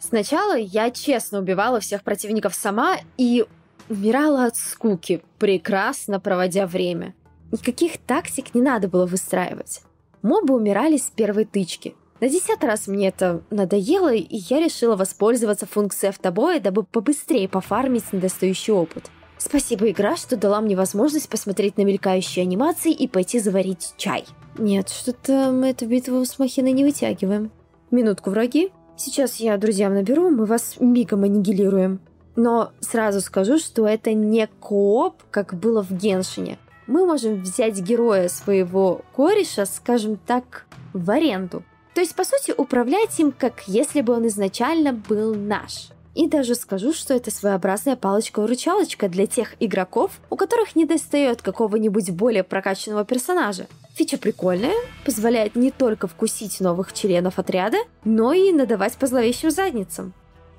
Сначала 0.00 0.56
я 0.56 0.90
честно 0.90 1.38
убивала 1.38 1.78
всех 1.78 2.02
противников 2.02 2.56
сама 2.56 2.96
и 3.16 3.46
умирала 3.88 4.46
от 4.46 4.56
скуки, 4.56 5.22
прекрасно 5.38 6.18
проводя 6.18 6.66
время. 6.66 7.14
Никаких 7.52 7.98
тактик 7.98 8.52
не 8.52 8.60
надо 8.60 8.88
было 8.88 9.06
выстраивать. 9.06 9.82
Мобы 10.24 10.54
умирали 10.54 10.96
с 10.96 11.12
первой 11.14 11.44
тычки. 11.44 11.94
На 12.18 12.30
десятый 12.30 12.66
раз 12.66 12.86
мне 12.86 13.08
это 13.08 13.42
надоело, 13.50 14.10
и 14.10 14.26
я 14.30 14.58
решила 14.58 14.96
воспользоваться 14.96 15.66
функцией 15.66 16.12
автобоя, 16.12 16.60
дабы 16.60 16.82
побыстрее 16.82 17.46
пофармить 17.46 18.10
недостающий 18.10 18.72
опыт. 18.72 19.10
Спасибо, 19.36 19.90
игра, 19.90 20.16
что 20.16 20.38
дала 20.38 20.62
мне 20.62 20.76
возможность 20.76 21.28
посмотреть 21.28 21.76
на 21.76 21.82
мелькающие 21.82 22.42
анимации 22.42 22.90
и 22.90 23.06
пойти 23.06 23.38
заварить 23.38 23.92
чай. 23.98 24.24
Нет, 24.56 24.88
что-то 24.88 25.52
мы 25.52 25.68
эту 25.68 25.84
битву 25.84 26.24
с 26.24 26.38
махиной 26.38 26.72
не 26.72 26.84
вытягиваем. 26.84 27.50
Минутку, 27.90 28.30
враги. 28.30 28.72
Сейчас 28.96 29.36
я 29.36 29.58
друзьям 29.58 29.92
наберу, 29.92 30.30
мы 30.30 30.46
вас 30.46 30.76
мигом 30.80 31.24
аннигилируем. 31.24 32.00
Но 32.34 32.70
сразу 32.80 33.20
скажу, 33.20 33.58
что 33.58 33.86
это 33.86 34.14
не 34.14 34.48
кооп, 34.58 35.16
как 35.30 35.52
было 35.52 35.82
в 35.82 35.92
Геншине. 35.92 36.58
Мы 36.86 37.06
можем 37.06 37.42
взять 37.42 37.80
героя 37.80 38.28
своего 38.28 39.02
кореша, 39.14 39.66
скажем 39.66 40.16
так, 40.16 40.66
в 40.92 41.10
аренду. 41.10 41.62
То 41.94 42.00
есть, 42.00 42.14
по 42.14 42.24
сути, 42.24 42.52
управлять 42.56 43.18
им, 43.20 43.32
как 43.32 43.62
если 43.66 44.00
бы 44.00 44.12
он 44.12 44.26
изначально 44.26 44.92
был 44.92 45.34
наш. 45.34 45.88
И 46.14 46.28
даже 46.28 46.54
скажу, 46.54 46.92
что 46.92 47.14
это 47.14 47.30
своеобразная 47.30 47.96
палочка-выручалочка 47.96 49.08
для 49.08 49.26
тех 49.26 49.54
игроков, 49.58 50.12
у 50.30 50.36
которых 50.36 50.76
не 50.76 50.84
достает 50.84 51.42
какого-нибудь 51.42 52.10
более 52.10 52.44
прокачанного 52.44 53.04
персонажа. 53.04 53.66
Фича 53.94 54.18
прикольная, 54.18 54.74
позволяет 55.04 55.56
не 55.56 55.70
только 55.70 56.06
вкусить 56.06 56.60
новых 56.60 56.92
членов 56.92 57.38
отряда, 57.38 57.78
но 58.04 58.32
и 58.32 58.52
надавать 58.52 58.94
по 58.94 59.06
зловещим 59.06 59.50
задницам. 59.50 60.12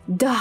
Да, 0.07 0.37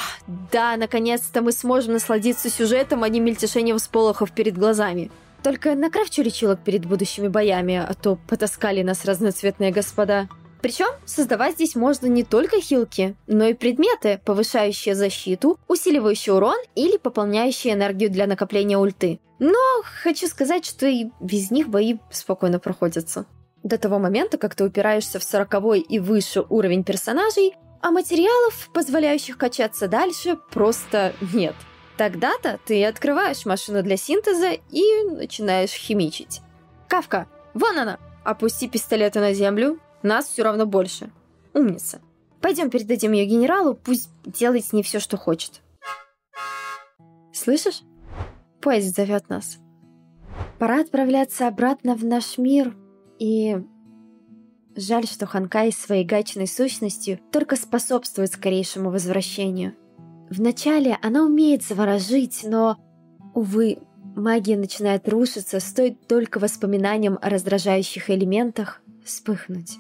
да, 0.52 0.76
наконец-то 0.76 1.42
мы 1.42 1.52
сможем 1.52 1.94
насладиться 1.94 2.50
сюжетом, 2.50 3.02
а 3.02 3.08
не 3.08 3.20
мельтешением 3.20 3.78
сполохов 3.78 4.32
перед 4.32 4.58
глазами. 4.58 5.10
Только 5.44 5.74
накрафчу 5.74 6.22
лечилок 6.22 6.60
перед 6.64 6.86
будущими 6.86 7.28
боями, 7.28 7.76
а 7.76 7.92
то 7.92 8.16
потаскали 8.16 8.80
нас 8.80 9.04
разноцветные 9.04 9.72
господа. 9.72 10.26
Причем 10.62 10.86
создавать 11.04 11.56
здесь 11.56 11.74
можно 11.74 12.06
не 12.06 12.24
только 12.24 12.62
хилки, 12.62 13.14
но 13.26 13.44
и 13.44 13.52
предметы, 13.52 14.22
повышающие 14.24 14.94
защиту, 14.94 15.60
усиливающие 15.68 16.34
урон 16.34 16.56
или 16.74 16.96
пополняющие 16.96 17.74
энергию 17.74 18.10
для 18.10 18.26
накопления 18.26 18.78
ульты. 18.78 19.20
Но 19.38 19.58
хочу 20.02 20.28
сказать, 20.28 20.64
что 20.64 20.86
и 20.86 21.10
без 21.20 21.50
них 21.50 21.68
бои 21.68 21.98
спокойно 22.10 22.58
проходятся. 22.58 23.26
До 23.62 23.76
того 23.76 23.98
момента, 23.98 24.38
как 24.38 24.54
ты 24.54 24.64
упираешься 24.64 25.18
в 25.18 25.24
40 25.24 25.76
и 25.86 25.98
выше 25.98 26.42
уровень 26.48 26.84
персонажей, 26.84 27.52
а 27.82 27.90
материалов, 27.90 28.70
позволяющих 28.72 29.36
качаться 29.36 29.88
дальше, 29.88 30.38
просто 30.50 31.12
нет. 31.34 31.54
Тогда-то 31.96 32.58
ты 32.64 32.84
открываешь 32.84 33.46
машину 33.46 33.82
для 33.82 33.96
синтеза 33.96 34.52
и 34.70 35.02
начинаешь 35.10 35.70
химичить. 35.70 36.40
Кавка, 36.88 37.28
вон 37.54 37.78
она! 37.78 37.98
Опусти 38.24 38.68
пистолеты 38.68 39.20
на 39.20 39.32
землю, 39.34 39.78
нас 40.02 40.26
все 40.26 40.42
равно 40.42 40.66
больше. 40.66 41.10
Умница. 41.52 42.00
Пойдем 42.40 42.70
передадим 42.70 43.12
ее 43.12 43.26
генералу, 43.26 43.74
пусть 43.74 44.10
делает 44.24 44.64
с 44.64 44.72
ней 44.72 44.82
все, 44.82 44.98
что 44.98 45.16
хочет. 45.16 45.60
Слышишь? 47.32 47.82
Поезд 48.60 48.96
зовет 48.96 49.28
нас. 49.28 49.58
Пора 50.58 50.80
отправляться 50.80 51.46
обратно 51.46 51.94
в 51.94 52.04
наш 52.04 52.38
мир 52.38 52.74
и 53.18 53.58
Жаль, 54.76 55.06
что 55.06 55.26
Ханкай 55.26 55.70
своей 55.70 56.04
гачной 56.04 56.48
сущностью 56.48 57.20
только 57.30 57.54
способствует 57.54 58.32
скорейшему 58.32 58.90
возвращению. 58.90 59.76
Вначале 60.30 60.98
она 61.02 61.24
умеет 61.24 61.62
заворожить, 61.62 62.40
но, 62.44 62.76
увы, 63.34 63.78
магия 64.16 64.56
начинает 64.56 65.08
рушиться, 65.08 65.60
стоит 65.60 66.06
только 66.06 66.38
воспоминаниям 66.38 67.18
о 67.20 67.28
раздражающих 67.28 68.10
элементах 68.10 68.80
вспыхнуть. 69.04 69.78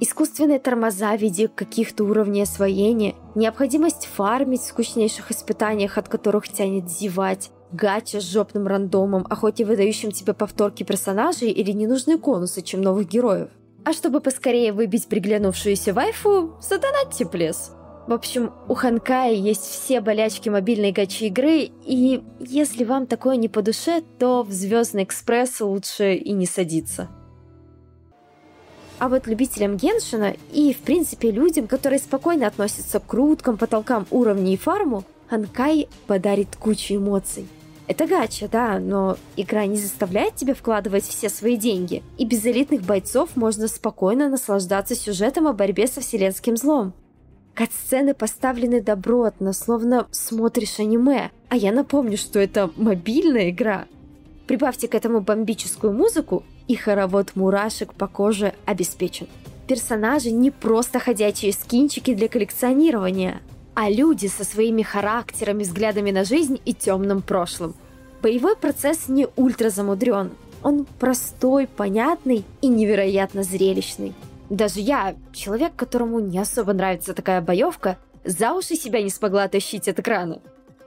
Искусственные 0.00 0.58
тормоза 0.58 1.16
в 1.16 1.20
виде 1.20 1.48
каких-то 1.48 2.04
уровней 2.04 2.42
освоения, 2.42 3.14
необходимость 3.34 4.06
фармить 4.06 4.60
в 4.60 4.66
скучнейших 4.66 5.30
испытаниях, 5.30 5.98
от 5.98 6.08
которых 6.08 6.48
тянет 6.48 6.90
зевать, 6.90 7.50
гача 7.72 8.20
с 8.20 8.24
жопным 8.24 8.66
рандомом, 8.66 9.24
хоть 9.30 9.60
и 9.60 9.64
выдающим 9.64 10.10
тебе 10.10 10.34
повторки 10.34 10.82
персонажей 10.82 11.50
или 11.50 11.70
ненужные 11.72 12.18
конусы, 12.18 12.62
чем 12.62 12.82
новых 12.82 13.08
героев– 13.08 13.50
а 13.84 13.92
чтобы 13.92 14.20
поскорее 14.20 14.72
выбить 14.72 15.08
приглянувшуюся 15.08 15.92
вайфу, 15.92 16.54
задонатьте 16.60 17.26
плес. 17.26 17.70
В 18.06 18.12
общем, 18.12 18.52
у 18.68 18.74
Ханкая 18.74 19.32
есть 19.32 19.62
все 19.62 20.00
болячки 20.00 20.48
мобильной 20.48 20.92
гачи 20.92 21.26
игры, 21.26 21.70
и 21.84 22.22
если 22.38 22.84
вам 22.84 23.06
такое 23.06 23.36
не 23.36 23.48
по 23.48 23.62
душе, 23.62 24.02
то 24.18 24.42
в 24.42 24.52
Звездный 24.52 25.04
экспресс 25.04 25.60
лучше 25.60 26.14
и 26.14 26.32
не 26.32 26.46
садиться. 26.46 27.08
А 28.98 29.08
вот 29.08 29.26
любителям 29.26 29.76
Геншина 29.76 30.34
и, 30.52 30.74
в 30.74 30.78
принципе, 30.78 31.30
людям, 31.30 31.66
которые 31.66 31.98
спокойно 31.98 32.46
относятся 32.46 33.00
к 33.00 33.06
круткам, 33.06 33.56
потолкам 33.56 34.06
уровней 34.10 34.54
и 34.54 34.58
фарму, 34.58 35.04
Ханкай 35.28 35.88
подарит 36.06 36.56
кучу 36.56 36.96
эмоций– 36.96 37.48
это 37.86 38.06
гача, 38.06 38.48
да, 38.48 38.78
но 38.78 39.18
игра 39.36 39.66
не 39.66 39.76
заставляет 39.76 40.36
тебя 40.36 40.54
вкладывать 40.54 41.04
все 41.04 41.28
свои 41.28 41.56
деньги, 41.56 42.02
и 42.16 42.24
без 42.24 42.44
элитных 42.46 42.82
бойцов 42.82 43.36
можно 43.36 43.68
спокойно 43.68 44.30
наслаждаться 44.30 44.94
сюжетом 44.94 45.46
о 45.46 45.52
борьбе 45.52 45.86
со 45.86 46.00
вселенским 46.00 46.56
злом. 46.56 46.94
Кат-сцены 47.54 48.14
поставлены 48.14 48.80
добротно, 48.80 49.52
словно 49.52 50.06
смотришь 50.10 50.80
аниме, 50.80 51.30
а 51.48 51.56
я 51.56 51.72
напомню, 51.72 52.16
что 52.16 52.38
это 52.40 52.70
мобильная 52.76 53.50
игра. 53.50 53.86
Прибавьте 54.46 54.88
к 54.88 54.94
этому 54.94 55.20
бомбическую 55.20 55.92
музыку, 55.92 56.42
и 56.66 56.74
хоровод 56.74 57.36
мурашек 57.36 57.94
по 57.94 58.08
коже 58.08 58.54
обеспечен. 58.64 59.28
Персонажи 59.68 60.30
не 60.30 60.50
просто 60.50 60.98
ходячие 60.98 61.52
скинчики 61.52 62.14
для 62.14 62.28
коллекционирования– 62.28 63.40
а 63.74 63.90
люди 63.90 64.28
со 64.28 64.44
своими 64.44 64.82
характерами, 64.82 65.64
взглядами 65.64 66.10
на 66.10 66.24
жизнь 66.24 66.60
и 66.64 66.72
темным 66.72 67.22
прошлым. 67.22 67.74
Боевой 68.22 68.56
процесс 68.56 69.08
не 69.08 69.26
ультра 69.36 69.68
замудрен. 69.68 70.30
Он 70.62 70.86
простой, 70.98 71.66
понятный 71.66 72.44
и 72.62 72.68
невероятно 72.68 73.42
зрелищный. 73.42 74.14
Даже 74.54 74.78
я, 74.78 75.16
человек, 75.32 75.72
которому 75.74 76.20
не 76.20 76.38
особо 76.38 76.72
нравится 76.72 77.12
такая 77.12 77.40
боевка, 77.40 77.98
за 78.24 78.52
уши 78.52 78.76
себя 78.76 79.02
не 79.02 79.10
смогла 79.10 79.48
тащить 79.48 79.88
от 79.88 79.98
экрана. 79.98 80.40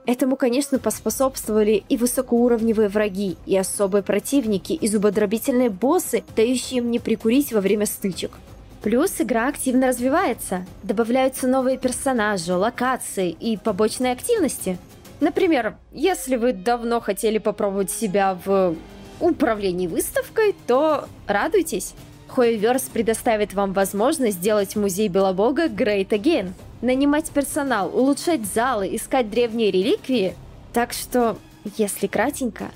Этому, 0.06 0.36
конечно, 0.36 0.78
поспособствовали 0.78 1.84
и 1.86 1.98
высокоуровневые 1.98 2.88
враги, 2.88 3.36
и 3.44 3.58
особые 3.58 4.02
противники, 4.02 4.72
и 4.72 4.88
зубодробительные 4.88 5.68
боссы, 5.68 6.24
дающие 6.34 6.80
мне 6.80 6.98
прикурить 6.98 7.52
во 7.52 7.60
время 7.60 7.84
стычек– 7.84 8.32
Плюс 8.82 9.20
игра 9.20 9.48
активно 9.48 9.88
развивается. 9.88 10.64
Добавляются 10.84 11.48
новые 11.48 11.78
персонажи, 11.78 12.54
локации 12.54 13.30
и 13.30 13.56
побочные 13.56 14.12
активности. 14.12 14.78
Например, 15.20 15.76
если 15.92 16.36
вы 16.36 16.52
давно 16.52 17.00
хотели 17.00 17.38
попробовать 17.38 17.90
себя 17.90 18.38
в 18.44 18.76
управлении 19.20 19.88
выставкой, 19.88 20.54
то 20.68 21.08
радуйтесь. 21.26 21.94
Хоеверс 22.28 22.82
предоставит 22.82 23.54
вам 23.54 23.72
возможность 23.72 24.38
сделать 24.38 24.76
музей 24.76 25.08
Белобога 25.08 25.66
Great 25.66 26.10
Again, 26.10 26.52
нанимать 26.82 27.30
персонал, 27.30 27.90
улучшать 27.94 28.46
залы, 28.46 28.94
искать 28.94 29.30
древние 29.30 29.70
реликвии. 29.70 30.34
Так 30.72 30.92
что, 30.92 31.36
если 31.76 32.06
кратенько, 32.06 32.70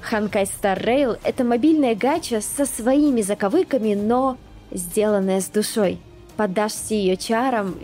Ханкай 0.00 0.44
Star 0.44 0.82
Rail— 0.82 1.18
это 1.24 1.44
мобильная 1.44 1.94
гача 1.94 2.40
со 2.40 2.64
своими 2.64 3.22
заковыками, 3.22 3.94
но 3.94 4.36
сделанная 4.70 5.40
с 5.40 5.46
душой. 5.46 5.98
Поддашься 6.36 6.94
ее 6.94 7.16
чарам, 7.16 7.76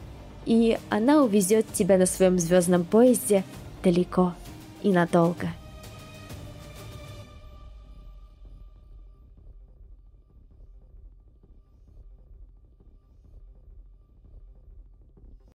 и 0.47 0.79
она 0.89 1.23
увезет 1.23 1.67
тебя 1.73 1.99
на 1.99 2.07
своем 2.07 2.39
звездном 2.39 2.85
поезде 2.85 3.45
далеко 3.83 4.35
и 4.83 4.91
надолго. 4.91 5.49